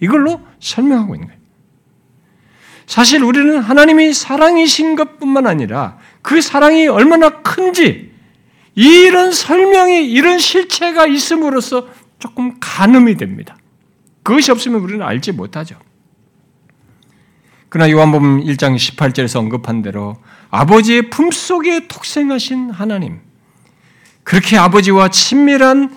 [0.01, 1.41] 이걸로 설명하고 있는 거예요.
[2.87, 8.13] 사실 우리는 하나님이 사랑이신 것뿐만 아니라 그 사랑이 얼마나 큰지
[8.75, 11.87] 이런 설명이 이런 실체가 있음으로써
[12.19, 13.57] 조금 가늠이 됩니다.
[14.23, 15.77] 그것이 없으면 우리는 알지 못하죠.
[17.69, 20.17] 그러나 요한복음 1장 18절에서 언급한 대로
[20.51, 23.21] 아버지의 품속에 독생하신 하나님,
[24.25, 25.95] 그렇게 아버지와 친밀한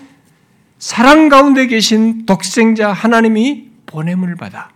[0.78, 4.70] 사랑 가운데 계신 독생자 하나님이 보냄을 받아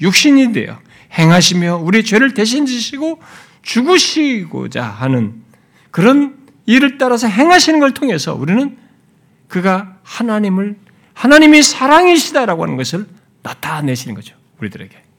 [0.00, 0.78] 육신이 되어
[1.18, 3.20] 행하시며 우리 죄를 대신 지시고
[3.62, 5.42] 죽으시고자 하는
[5.90, 6.36] 그런
[6.66, 8.78] 일을 따라서 행하시는 걸 통해서 우리는
[9.48, 10.76] 그가 하나님을
[11.14, 13.06] 하나님이 사랑이시다라고 하는 것을
[13.42, 14.36] 나타내시는 거죠.
[14.60, 15.09] 우리들에게.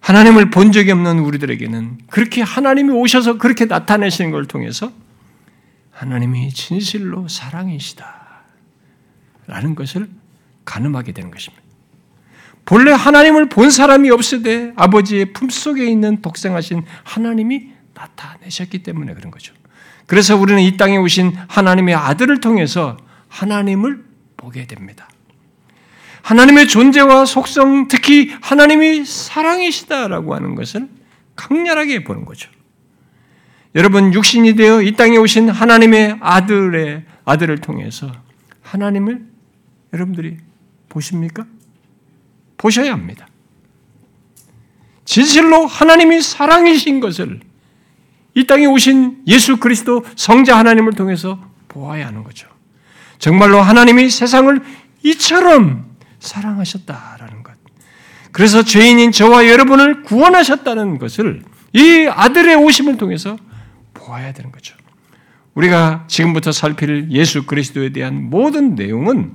[0.00, 4.92] 하나님을 본 적이 없는 우리들에게는 그렇게 하나님이 오셔서 그렇게 나타내시는 걸 통해서
[5.90, 8.20] 하나님이 진실로 사랑이시다.
[9.46, 10.08] 라는 것을
[10.64, 11.62] 가늠하게 되는 것입니다.
[12.64, 19.52] 본래 하나님을 본 사람이 없으되 아버지의 품속에 있는 독생하신 하나님이 나타내셨기 때문에 그런 거죠.
[20.06, 22.96] 그래서 우리는 이 땅에 오신 하나님의 아들을 통해서
[23.28, 24.04] 하나님을
[24.36, 25.09] 보게 됩니다.
[26.22, 30.88] 하나님의 존재와 속성, 특히 하나님이 사랑이시다라고 하는 것을
[31.36, 32.50] 강렬하게 보는 거죠.
[33.74, 38.10] 여러분, 육신이 되어 이 땅에 오신 하나님의 아들의 아들을 통해서
[38.62, 39.24] 하나님을
[39.92, 40.38] 여러분들이
[40.88, 41.46] 보십니까?
[42.56, 43.26] 보셔야 합니다.
[45.04, 47.40] 진실로 하나님이 사랑이신 것을
[48.34, 52.48] 이 땅에 오신 예수 그리스도 성자 하나님을 통해서 보아야 하는 거죠.
[53.18, 54.62] 정말로 하나님이 세상을
[55.02, 55.89] 이처럼
[56.20, 57.54] 사랑하셨다라는 것.
[58.32, 61.42] 그래서 죄인인 저와 여러분을 구원하셨다는 것을
[61.72, 63.36] 이 아들의 오심을 통해서
[63.94, 64.76] 보아야 되는 거죠.
[65.54, 69.32] 우리가 지금부터 살필 예수 그리스도에 대한 모든 내용은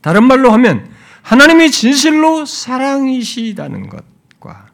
[0.00, 0.88] 다른 말로 하면
[1.22, 4.66] 하나님이 진실로 사랑이시다는 것과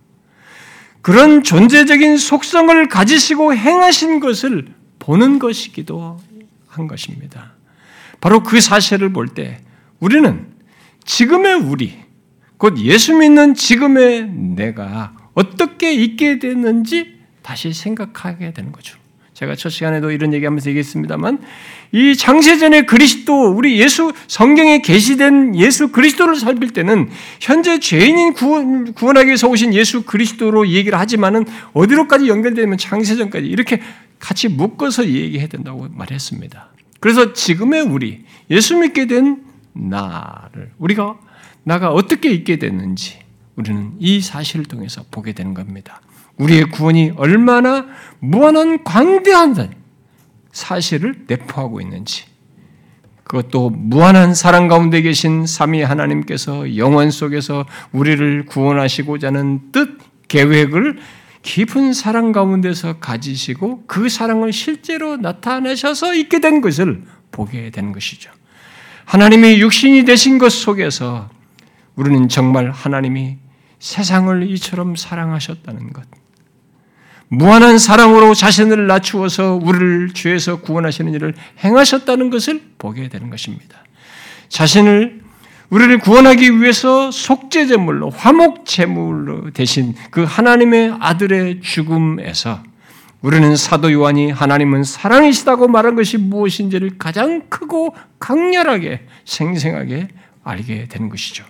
[1.00, 4.66] 그런 존재적인 속성을 가지시고 행하신 것을
[4.98, 6.20] 보는 것이기도
[6.68, 7.53] 한 것입니다.
[8.20, 9.61] 바로 그 사실을 볼 때
[10.00, 10.51] 우리는
[11.05, 11.98] 지금의 우리,
[12.57, 18.96] 곧 예수 믿는 지금의 내가 어떻게 있게 됐는지 다시 생각하게 되는 거죠.
[19.34, 21.40] 제가 첫 시간에도 이런 얘기하면서 얘기했습니다만
[21.90, 27.09] 이 장세전의 그리스도 우리 예수 성경에 계시된 예수 그리스도를 살필 때는
[27.40, 33.80] 현재 죄인인 구원, 구원하기 위해서 오신 예수 그리스도로 얘기를 하지만은 어디로까지 연결되면 장세전까지 이렇게
[34.20, 36.70] 같이 묶어서 얘기해야 된다고 말했습니다.
[37.00, 41.18] 그래서 지금의 우리 예수 믿게 된 나를 우리가
[41.64, 43.18] 나가 어떻게 있게 됐는지
[43.57, 46.01] 우리는 이 사실을 통해서 보게 되는 겁니다.
[46.39, 47.87] 우리의 구원이 얼마나
[48.18, 49.75] 무한한 광대한
[50.53, 52.25] 사실을 내포하고 있는지
[53.25, 59.99] 그것도 무한한 사랑 가운데 계신 삼위 하나님께서 영원 속에서 우리를 구원하시고자 하는 뜻,
[60.29, 60.99] 계획을
[61.43, 68.31] 깊은 사랑 가운데서 가지시고 그 사랑을 실제로 나타내셔서 있게 된 것을 보게 되는 것이죠.
[69.05, 71.28] 하나님이 육신이 되신 것 속에서
[71.96, 73.38] 우리는 정말 하나님이
[73.78, 76.05] 세상을 이처럼 사랑하셨다는 것.
[77.28, 81.34] 무한한 사랑으로 자신을 낮추어서 우리를 죄에서 구원하시는 일을
[81.64, 83.82] 행하셨다는 것을 보게 되는 것입니다.
[84.48, 85.22] 자신을
[85.70, 92.62] 우리를 구원하기 위해서 속죄제물로 화목제물로 대신 그 하나님의 아들의 죽음에서
[93.23, 100.09] 우리는 사도 요한이 하나님은 사랑이시다고 말한 것이 무엇인지를 가장 크고 강렬하게 생생하게
[100.43, 101.45] 알게 되는 것이죠.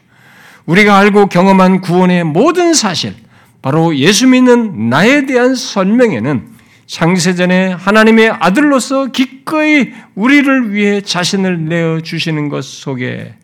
[0.66, 3.14] 우리가 알고 경험한 구원의 모든 사실,
[3.62, 6.53] 바로 예수 믿는 나에 대한 설명에는
[6.87, 13.35] 창세전에 하나님의 아들로서 기꺼이 우리를 위해 자신을 내어 주시는 것 속에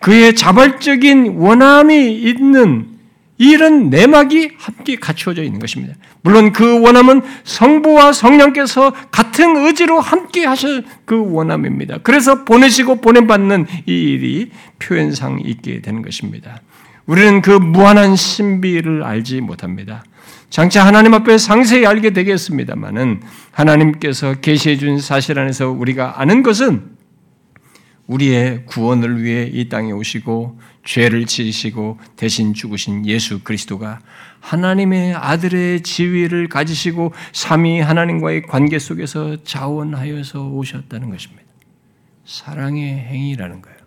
[0.00, 2.91] 그의 자발적인 원함이 있는
[3.42, 5.96] 이런 내막이 함께 갖추어져 있는 것입니다.
[6.22, 11.98] 물론 그 원함은 성부와 성령께서 같은 의지로 함께 하실 그 원함입니다.
[12.04, 16.62] 그래서 보내시고 보내받는 이 일이 표현상 있게 되는 것입니다.
[17.04, 20.04] 우리는 그 무한한 신비를 알지 못합니다.
[20.48, 26.92] 장차 하나님 앞에 상세히 알게 되겠습니다만은 하나님께서 계시해 준 사실 안에서 우리가 아는 것은
[28.06, 34.00] 우리의 구원을 위해 이 땅에 오시고 죄를 지시고 대신 죽으신 예수 그리스도가
[34.40, 41.42] 하나님의 아들의 지위를 가지시고 삼위 하나님과의 관계 속에서 자원하여서 오셨다는 것입니다.
[42.24, 43.78] 사랑의 행위라는 거예요.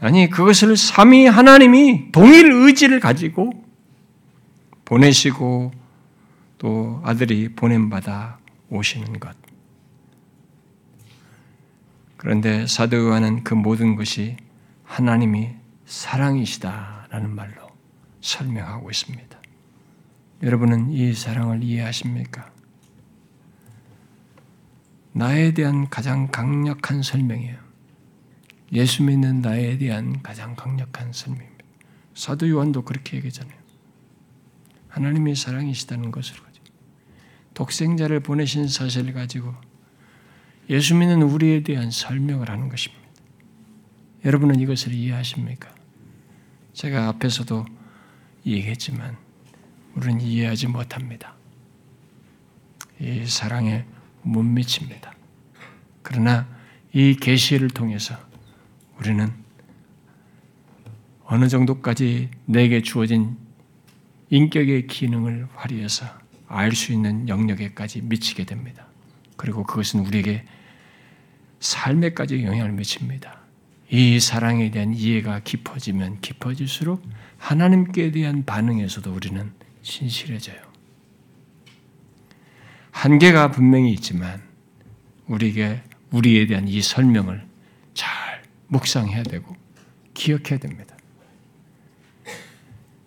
[0.00, 3.52] 아니, 그것을 삼위 하나님이 동일 의지를 가지고
[4.84, 5.72] 보내시고
[6.58, 8.38] 또 아들이 보냄 받아
[8.68, 9.41] 오시는 것.
[12.22, 14.36] 그런데 사도 요한은 그 모든 것이
[14.84, 15.56] 하나님이
[15.86, 17.68] 사랑이시다라는 말로
[18.20, 19.42] 설명하고 있습니다.
[20.44, 22.48] 여러분은 이 사랑을 이해하십니까?
[25.14, 27.58] 나에 대한 가장 강력한 설명이에요.
[28.72, 31.64] 예수 믿는 나에 대한 가장 강력한 설명입니다.
[32.14, 33.58] 사도 요한도 그렇게 얘기잖아요.
[34.86, 36.66] 하나님이 사랑이시다는 것을 가지고
[37.54, 39.56] 독생자를 보내신 사실을 가지고
[40.72, 43.04] 예수 믿는 우리에 대한 설명을 하는 것입니다.
[44.24, 45.68] 여러분은 이것을 이해하십니까?
[46.72, 47.66] 제가 앞에서도
[48.46, 49.18] 얘기했지만
[49.94, 51.34] 우리는 이해하지 못합니다.
[52.98, 53.84] 이 사랑에
[54.22, 55.12] 못 미칩니다.
[56.00, 56.48] 그러나
[56.94, 58.16] 이 계시를 통해서
[58.98, 59.30] 우리는
[61.24, 63.36] 어느 정도까지 내게 주어진
[64.30, 66.06] 인격의 기능을 발휘해서
[66.48, 68.86] 알 수 있는 영역에까지 미치게 됩니다.
[69.36, 70.46] 그리고 그것은 우리에게
[71.62, 73.40] 삶에까지 영향을 미칩니다.
[73.88, 77.02] 이 사랑에 대한 이해가 깊어지면 깊어질수록
[77.38, 79.52] 하나님께 대한 반응에서도 우리는
[79.82, 80.56] 진실해져요.
[82.90, 84.42] 한계가 분명히 있지만
[85.26, 87.46] 우리에게 우리에 대한 이 설명을
[87.94, 89.56] 잘 묵상해야 되고
[90.14, 90.96] 기억해야 됩니다.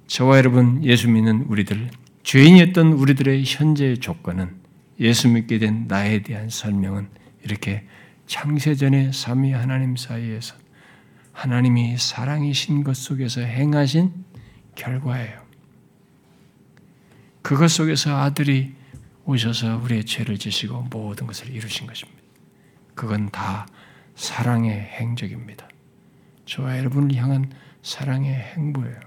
[0.08, 1.89] 저와 여러분 예수 믿는 우리들
[2.24, 4.56] 죄인이었던 우리들의 현재의 조건은
[4.99, 7.10] 예수 믿게 된 나에 대한 설명은
[7.43, 7.84] 이렇게
[8.28, 10.56] 창세전의 삼위 하나님 사이에서
[11.32, 14.26] 하나님이 사랑이신 것 속에서 행하신
[14.76, 15.44] 결과예요.
[17.42, 18.76] 그것 속에서 아들이
[19.26, 22.22] 오셔서 우리의 죄를 지시고 모든 것을 이루신 것입니다.
[22.94, 23.68] 그건 다
[24.16, 25.68] 사랑의 행적입니다.
[26.46, 27.52] 저와 여러분을 향한
[27.82, 29.00] 사랑의 행보예요.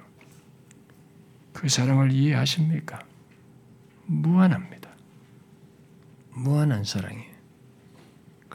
[1.53, 3.01] 그 사랑을 이해하십니까?
[4.07, 4.91] 무한합니다.
[6.31, 7.28] 무한한 사랑이에요.
[7.28, 7.28] 그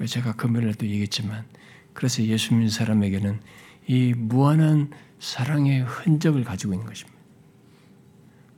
[0.05, 1.45] 제가 금요일에도 얘기했지만
[1.93, 3.39] 그래서 예수 믿는 사람에게는
[3.87, 7.19] 이 무한한 사랑의 흔적을 가지고 있는 것입니다.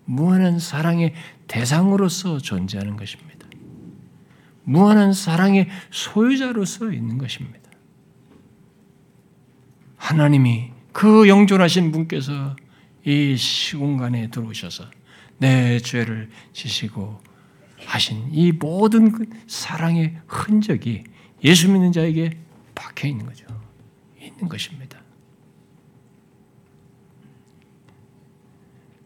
[0.06, 1.14] 무한한 사랑의
[1.48, 3.48] 대상으로서 존재하는 것입니다.
[4.64, 7.70] 무한한 사랑의 소유자로서 있는 것입니다.
[9.98, 12.56] 하나님이 그 영존하신 분께서
[13.04, 14.86] 이 시공간에 들어오셔서
[15.38, 17.22] 내 죄를 지시고
[17.86, 21.04] 하신 이 모든 그 사랑의 흔적이
[21.46, 22.36] 예수 믿는 자에게
[22.74, 23.46] 박혀 있는 거죠.
[24.20, 25.00] 있는 것입니다.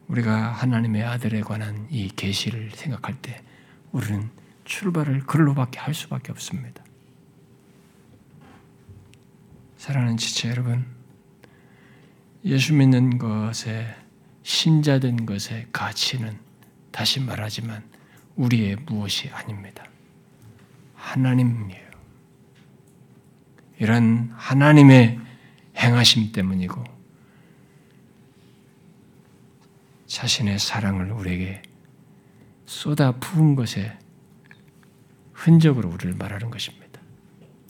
[0.08, 3.44] 우리가 하나님의 아들에 관한 이 계시를 생각할 때
[3.92, 4.30] 우리는
[4.64, 6.82] 출발을 글로밖에 할 수밖에 없습니다.
[9.76, 10.86] 사랑하는 지체 여러분,
[12.46, 13.94] 예수 믿는 것에
[14.44, 16.40] 신자된 것의 가치는
[16.92, 17.84] 다시 말하지만
[18.38, 19.84] 우리의 무엇이 아닙니다.
[20.96, 21.89] 하나님이에요.
[23.80, 25.20] 이런 하나님의
[25.78, 26.84] 행하심 때문이고
[30.08, 31.62] 자신의 사랑을 우리에게
[32.66, 33.98] 쏟아 부은 것의
[35.34, 37.00] 흔적으로 우리를 말하는 것입니다.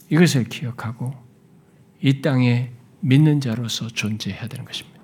[0.08, 1.14] 이것을 기억하고
[2.02, 5.00] 이 땅에 믿는 자로서 존재해야 되는 것입니다.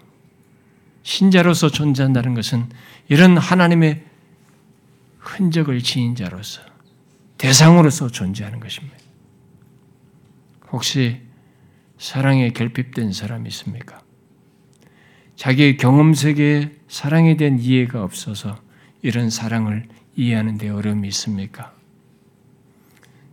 [1.02, 2.68] 신자로서 존재한다는 것은
[3.08, 4.04] 이런 하나님의
[5.18, 6.62] 흔적을 지닌 자로서
[7.38, 9.05] 대상으로서 존재하는 것입니다.
[10.72, 11.20] 혹시
[11.98, 14.02] 사랑에 결핍된 사람이 있습니까?
[15.36, 18.56] 자기의 경험 세계에 사랑에 대한 이해가 없어서
[19.02, 19.86] 이런 사랑을
[20.16, 21.74] 이해하는 데 어려움이 있습니까?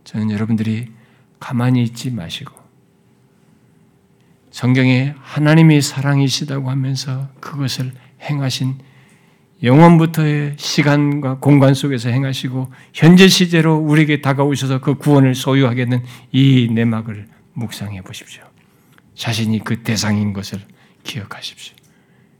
[0.04, 0.92] 저는 여러분들이
[1.40, 2.54] 가만히 있지 마시고
[4.50, 8.78] 성경에 하나님이 사랑이시다고 하면서 그것을 행하신
[9.62, 16.02] 영원부터의 시간과 공간 속에서 행하시고 현재 시제로 우리에게 다가오셔서 그 구원을 소유하게 된
[16.32, 18.42] 이 내막을 묵상해 보십시오.
[19.14, 20.60] 자신이 그 대상인 것을
[21.04, 21.76] 기억하십시오.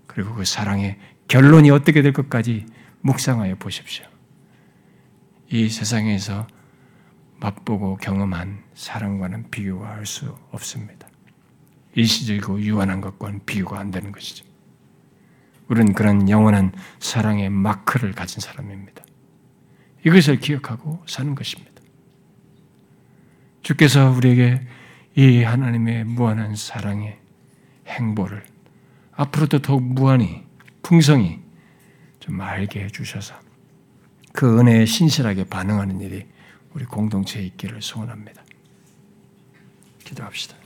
[0.06, 0.98] 그리고 그 사랑의
[1.28, 2.66] 결론이 어떻게 될 것까지
[3.02, 4.04] 묵상하여 보십시오.
[5.50, 6.46] 이 세상에서
[7.38, 11.08] 맛보고 경험한 사랑과는 비교가 할수 없습니다.
[11.94, 14.44] 일시적이고 유한한 것과는 비교가 안 되는 것이죠.
[15.68, 19.02] 우리는 그런 영원한 사랑의 마크를 가진 사람입니다.
[20.06, 21.72] 이것을 기억하고 사는 것입니다.
[23.62, 24.60] 주께서 우리에게
[25.16, 27.18] 이 하나님의 무한한 사랑의
[27.86, 28.44] 행보를
[29.12, 30.44] 앞으로도 더욱 무한히
[30.82, 31.40] 풍성히
[32.20, 33.34] 좀 알게 해주셔서
[34.32, 36.26] 그 은혜에 신실하게 반응하는 일이
[36.74, 38.42] 우리 공동체에 있기를 소원합니다.
[40.04, 40.63] 기도합시다.